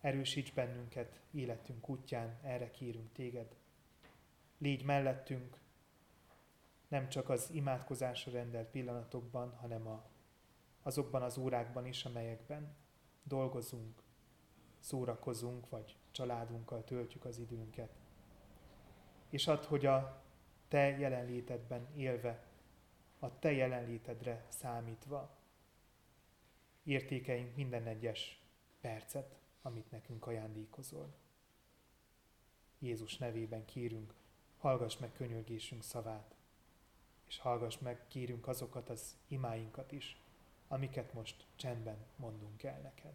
Erősíts 0.00 0.52
bennünket 0.52 1.20
életünk 1.30 1.88
útján, 1.88 2.38
erre 2.42 2.70
kérünk 2.70 3.12
téged. 3.12 3.56
Légy 4.62 4.84
mellettünk, 4.84 5.60
nem 6.88 7.08
csak 7.08 7.28
az 7.28 7.50
imádkozásra 7.52 8.32
rendelt 8.32 8.68
pillanatokban, 8.70 9.56
hanem 9.56 9.86
a, 9.86 10.04
azokban 10.82 11.22
az 11.22 11.38
órákban 11.38 11.86
is, 11.86 12.04
amelyekben 12.04 12.74
dolgozunk, 13.22 14.02
szórakozunk, 14.78 15.68
vagy 15.68 15.96
családunkkal 16.10 16.84
töltjük 16.84 17.24
az 17.24 17.38
időnket. 17.38 17.94
És 19.28 19.46
add, 19.46 19.64
hogy 19.64 19.86
a 19.86 20.22
Te 20.68 20.98
jelenlétedben 20.98 21.94
élve, 21.94 22.46
a 23.18 23.38
Te 23.38 23.52
jelenlétedre 23.52 24.46
számítva 24.48 25.38
értékeink 26.82 27.56
minden 27.56 27.86
egyes 27.86 28.42
percet, 28.80 29.38
amit 29.62 29.90
nekünk 29.90 30.26
ajándékozol. 30.26 31.14
Jézus 32.78 33.16
nevében 33.18 33.64
kérünk, 33.64 34.20
hallgass 34.62 34.96
meg 34.96 35.12
könyörgésünk 35.12 35.82
szavát, 35.82 36.34
és 37.28 37.38
hallgass 37.38 37.78
meg, 37.78 38.06
kérünk 38.08 38.48
azokat 38.48 38.88
az 38.88 39.16
imáinkat 39.28 39.92
is, 39.92 40.20
amiket 40.68 41.12
most 41.12 41.46
csendben 41.56 42.06
mondunk 42.16 42.62
el 42.62 42.80
neked. 42.80 43.14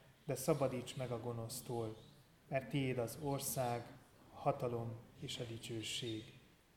de 0.31 0.37
szabadíts 0.37 0.95
meg 0.95 1.11
a 1.11 1.19
gonosztól, 1.19 1.95
mert 2.47 2.69
tiéd 2.69 2.97
az 2.97 3.17
ország, 3.21 3.85
a 4.33 4.37
hatalom 4.37 4.99
és 5.19 5.39
a 5.39 5.43
dicsőség 5.43 6.23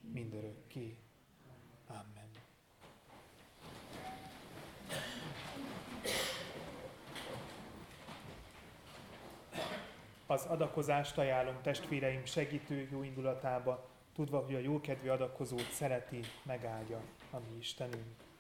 mindörökké. 0.01 0.97
Amen. 1.87 2.31
az 10.27 10.45
adakozást 10.45 11.19
ajánlom 11.19 11.63
testvéreim 11.63 12.25
segítő 12.25 12.89
jó 12.91 13.03
indulatába, 13.03 13.89
tudva, 14.15 14.45
hogy 14.45 14.55
a 14.55 14.59
jókedvű 14.59 15.09
adakozót 15.09 15.71
szereti, 15.71 16.21
megáldja 16.43 17.01
a 17.31 17.39
mi 17.39 17.57
Istenünk. 17.59 18.34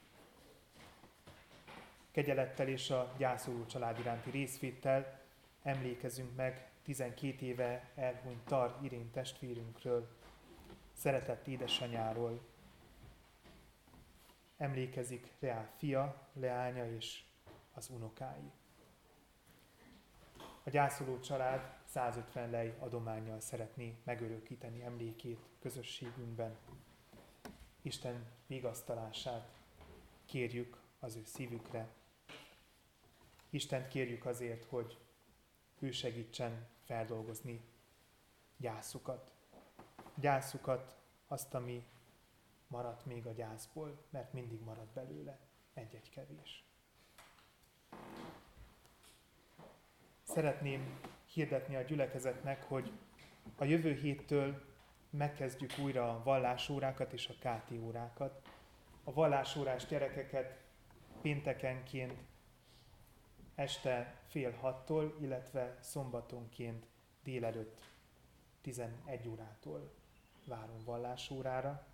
Kegyelettel 2.14 2.68
és 2.68 2.90
a 2.90 3.14
gyászoló 3.16 3.66
család 3.66 3.98
iránti 3.98 4.30
részvéttel 4.30 5.20
emlékezünk 5.62 6.36
meg 6.36 6.70
12 6.82 7.46
éve 7.46 7.90
elhunyt 7.94 8.44
Tar 8.44 8.78
Irén 8.82 9.10
testvérünkről, 9.10 10.08
szeretett 10.92 11.46
édesanyáról. 11.46 12.40
Emlékezik 14.56 15.32
Reál 15.40 15.70
fia, 15.76 16.28
leánya 16.32 16.94
és 16.94 17.22
az 17.72 17.88
unokái. 17.90 18.50
A 20.64 20.70
gyászoló 20.70 21.20
család 21.20 21.76
150 21.84 22.50
lej 22.50 22.74
adományjal 22.78 23.40
szeretné 23.40 23.96
megörökíteni 24.04 24.82
emlékét 24.82 25.40
közösségünkben. 25.60 26.56
Isten 27.82 28.26
vigasztalását 28.46 29.48
kérjük 30.24 30.80
az 31.00 31.16
ő 31.16 31.22
szívükre. 31.24 31.88
Istent 33.55 33.88
kérjük 33.88 34.26
azért, 34.26 34.64
hogy 34.64 34.98
ő 35.78 35.90
segítsen 35.90 36.66
feldolgozni 36.84 37.64
gyászukat. 38.57 39.30
Gyászukat, 40.14 40.96
azt, 41.26 41.55
ami 41.55 41.86
maradt 42.66 43.07
még 43.07 43.26
a 43.26 43.32
gyászból, 43.32 44.05
mert 44.11 44.32
mindig 44.32 44.61
marad 44.61 44.88
belőle 44.88 45.38
egy-egy 45.74 46.11
kevés. 46.11 46.64
Szeretném 50.22 51.00
hirdetni 51.24 51.76
a 51.76 51.82
gyülekezetnek, 51.82 52.62
hogy 52.62 52.92
a 53.57 53.64
jövő 53.64 53.92
héttől 53.92 54.64
megkezdjük 55.11 55.78
újra 55.82 56.14
a 56.14 56.22
vallásórákat 56.22 57.12
és 57.12 57.28
a 57.28 57.34
káti 57.40 57.78
órákat. 57.78 58.48
A 59.05 59.12
vallásórás 59.12 59.86
gyerekeket 59.86 60.62
péntekenként 61.22 62.32
este 63.55 64.20
fél 64.26 64.52
hattól, 64.52 65.16
illetve 65.20 65.78
szombatonként 65.80 66.86
délelőtt 67.22 67.82
11 68.61 69.28
órától 69.28 69.92
várom 70.44 70.84
vallásórára. 70.84 71.86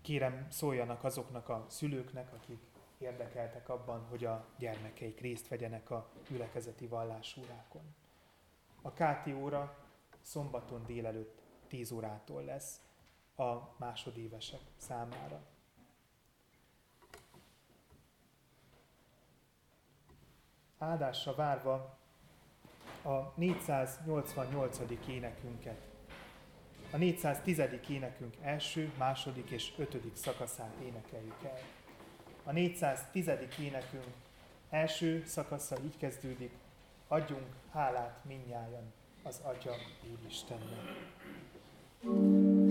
Kérem 0.00 0.46
szóljanak 0.50 1.04
azoknak 1.04 1.48
a 1.48 1.66
szülőknek, 1.68 2.32
akik 2.32 2.60
érdekeltek 2.98 3.68
abban, 3.68 4.06
hogy 4.08 4.24
a 4.24 4.46
gyermekeik 4.58 5.20
részt 5.20 5.48
vegyenek 5.48 5.90
a 5.90 6.10
gyülekezeti 6.28 6.86
vallásórákon. 6.86 7.94
A 8.82 8.92
káti 8.92 9.32
óra 9.32 9.76
szombaton 10.20 10.86
délelőtt 10.86 11.42
10 11.68 11.90
órától 11.90 12.44
lesz 12.44 12.80
a 13.36 13.54
másodévesek 13.76 14.60
számára. 14.76 15.51
Áldásra 20.82 21.34
várva 21.34 21.96
a 23.02 23.32
488. 23.34 24.78
énekünket, 25.08 25.80
a 26.90 26.96
410. 26.96 27.62
énekünk 27.88 28.34
első, 28.40 28.92
második 28.98 29.50
és 29.50 29.72
ötödik 29.78 30.16
szakaszát 30.16 30.74
énekeljük 30.82 31.42
el. 31.44 31.58
A 32.44 32.52
410. 32.52 33.30
énekünk 33.60 34.14
első 34.70 35.22
szakasza 35.26 35.76
így 35.84 35.96
kezdődik, 35.96 36.52
adjunk 37.08 37.46
hálát 37.72 38.24
minnyájan 38.24 38.92
az 39.22 39.40
Atya 39.44 39.74
Úristennek. 40.10 41.10
thank 42.02 42.16
you 42.16 42.61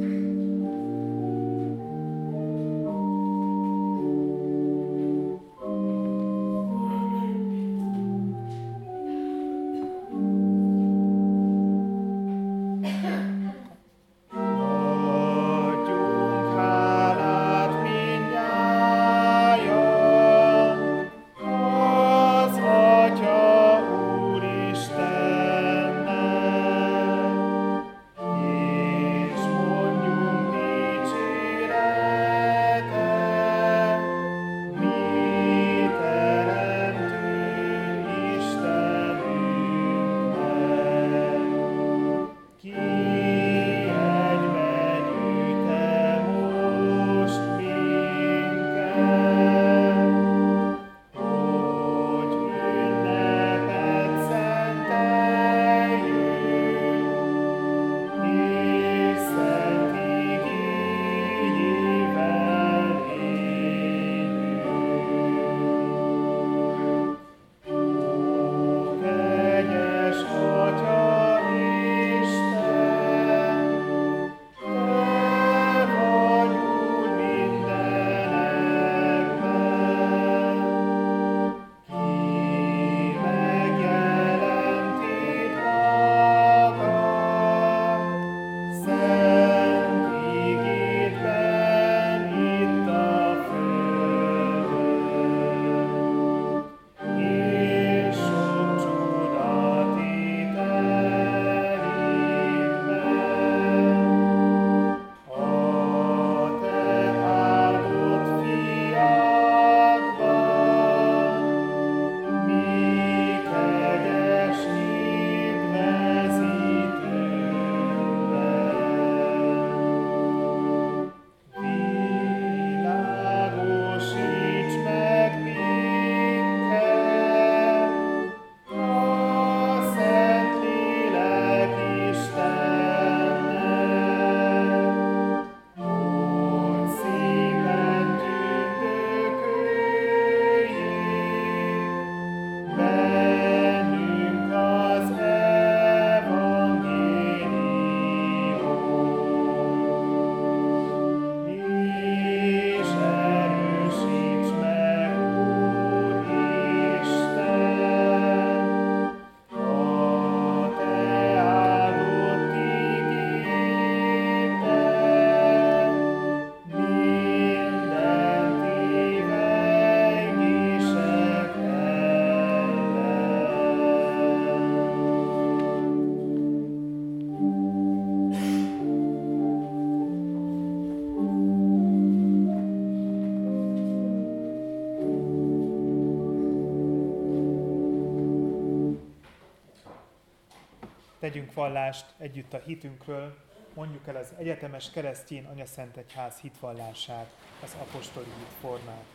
Tegyünk 191.21 191.53
vallást 191.53 192.13
együtt 192.17 192.53
a 192.53 192.61
hitünkről, 192.65 193.37
mondjuk 193.73 194.07
el 194.07 194.15
az 194.15 194.33
egyetemes 194.37 194.91
keresztény 194.91 195.45
Anyaszent 195.45 195.97
Egyház 195.97 196.39
hitvallását, 196.39 197.35
az 197.63 197.75
apostoli 197.81 198.25
hit 198.25 198.53
formát. 198.59 199.05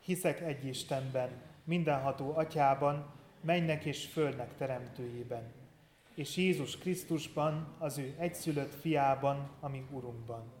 Hiszek 0.00 0.40
egy 0.40 0.66
Istenben, 0.66 1.30
mindenható 1.64 2.36
atyában, 2.36 3.12
mennek 3.40 3.84
és 3.84 4.06
földnek 4.06 4.56
teremtőjében, 4.56 5.52
és 6.14 6.36
Jézus 6.36 6.78
Krisztusban, 6.78 7.74
az 7.78 7.98
ő 7.98 8.14
egyszülött 8.18 8.74
fiában, 8.74 9.50
ami 9.60 9.86
Urunkban, 9.90 10.52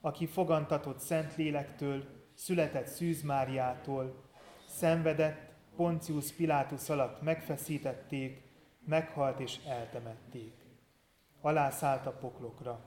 aki 0.00 0.26
fogantatott 0.26 0.98
Szentlélektől, 0.98 2.04
született 2.34 2.86
Szűz 2.86 3.22
Máriától, 3.22 4.24
szenvedett, 4.66 5.49
Poncius 5.80 6.32
Pilátus 6.32 6.88
alatt 6.88 7.22
megfeszítették, 7.22 8.42
meghalt 8.86 9.40
és 9.40 9.58
eltemették. 9.66 10.52
Alászállt 11.40 12.06
a 12.06 12.10
poklokra. 12.10 12.84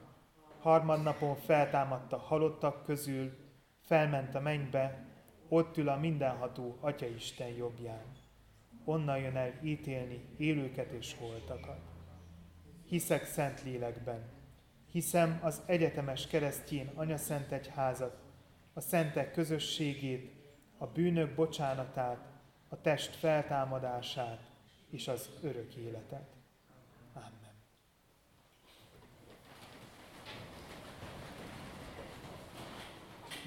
Harmadnapon 0.60 1.36
feltámadta 1.36 2.18
halottak 2.18 2.86
közül, 2.86 3.38
felment 3.82 4.36
a 4.36 4.40
mennybe, 4.40 5.06
ott 5.50 5.78
ül 5.78 5.90
a 5.90 5.98
mindenható 5.98 6.78
Atyaisten 6.80 7.48
jobbján. 7.48 8.04
Onnan 8.86 9.18
jön 9.18 9.36
el 9.36 9.54
ítélni 9.64 10.26
élőket 10.38 10.92
és 10.92 11.16
holtakat. 11.20 11.82
Hiszek 12.88 13.26
szent 13.26 13.64
lélekben. 13.64 14.24
Hiszem 14.92 15.40
az 15.44 15.62
egyetemes 15.66 16.28
keresztjén 16.28 16.92
anyaszent 16.96 17.52
egyházat, 17.52 18.18
a 18.74 18.80
szentek 18.80 19.32
közösségét, 19.32 20.32
a 20.78 20.88
bűnök 20.88 21.36
bocsánatát, 21.36 22.33
a 22.74 22.82
test 22.82 23.16
feltámadását 23.16 24.40
és 24.90 25.08
az 25.08 25.30
örök 25.42 25.76
életet. 25.76 26.28
Amen. 27.14 27.54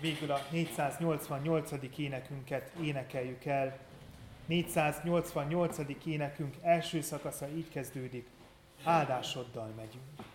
Végül 0.00 0.30
a 0.30 0.38
488. 0.50 1.72
énekünket 1.96 2.72
énekeljük 2.82 3.44
el. 3.44 3.78
488. 4.46 5.78
énekünk 6.04 6.56
első 6.62 7.00
szakasza 7.00 7.48
így 7.48 7.68
kezdődik, 7.68 8.28
áldásoddal 8.84 9.68
megyünk. 9.76 10.25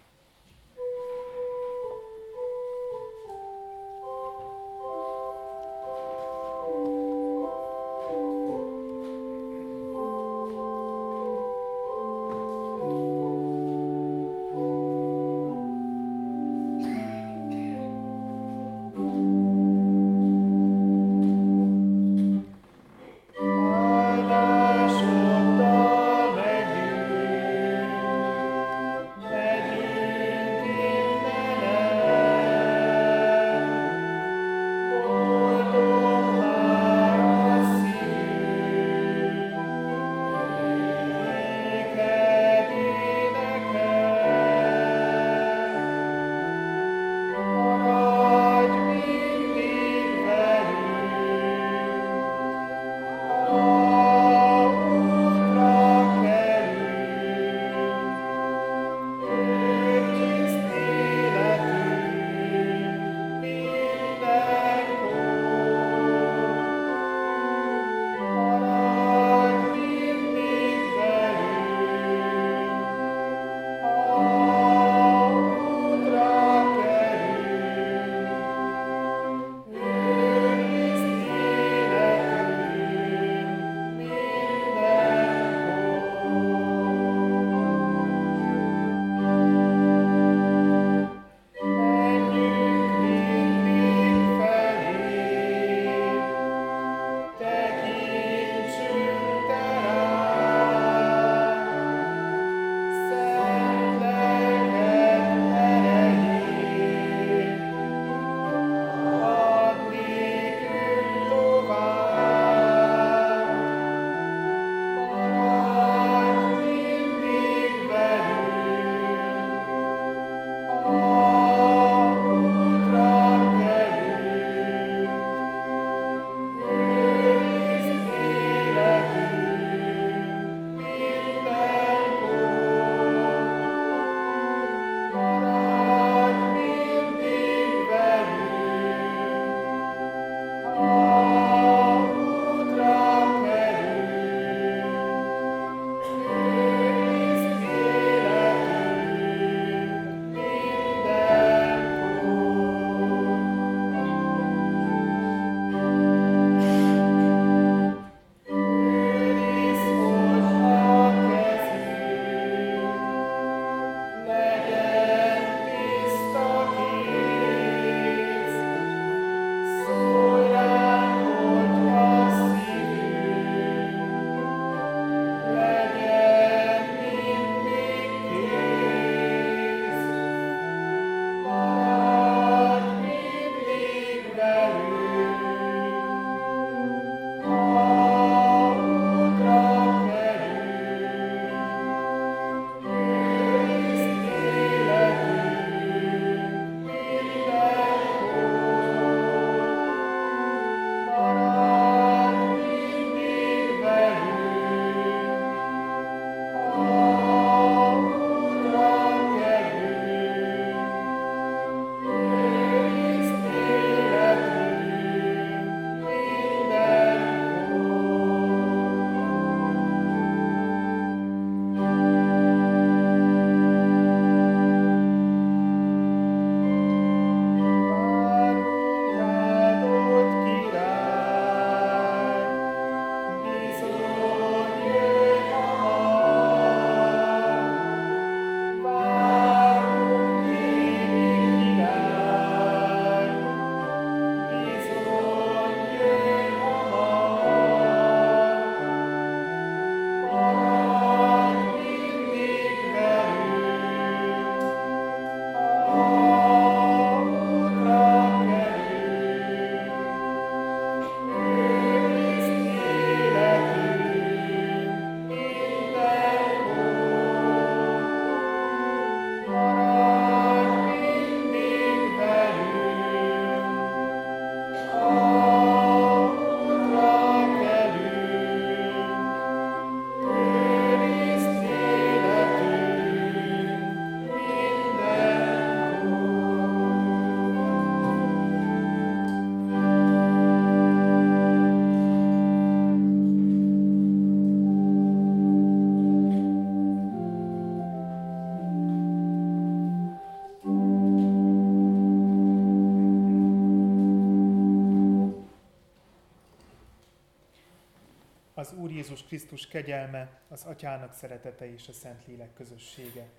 Jézus 309.11 309.27
Krisztus 309.27 309.67
kegyelme, 309.67 310.41
az 310.49 310.63
Atyának 310.63 311.13
szeretete 311.13 311.73
és 311.73 311.87
a 311.87 311.91
Szentlélek 311.91 312.53
közössége 312.53 313.29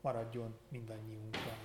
maradjon 0.00 0.58
mindannyiunkkal. 0.68 1.40
Amen. 1.42 1.61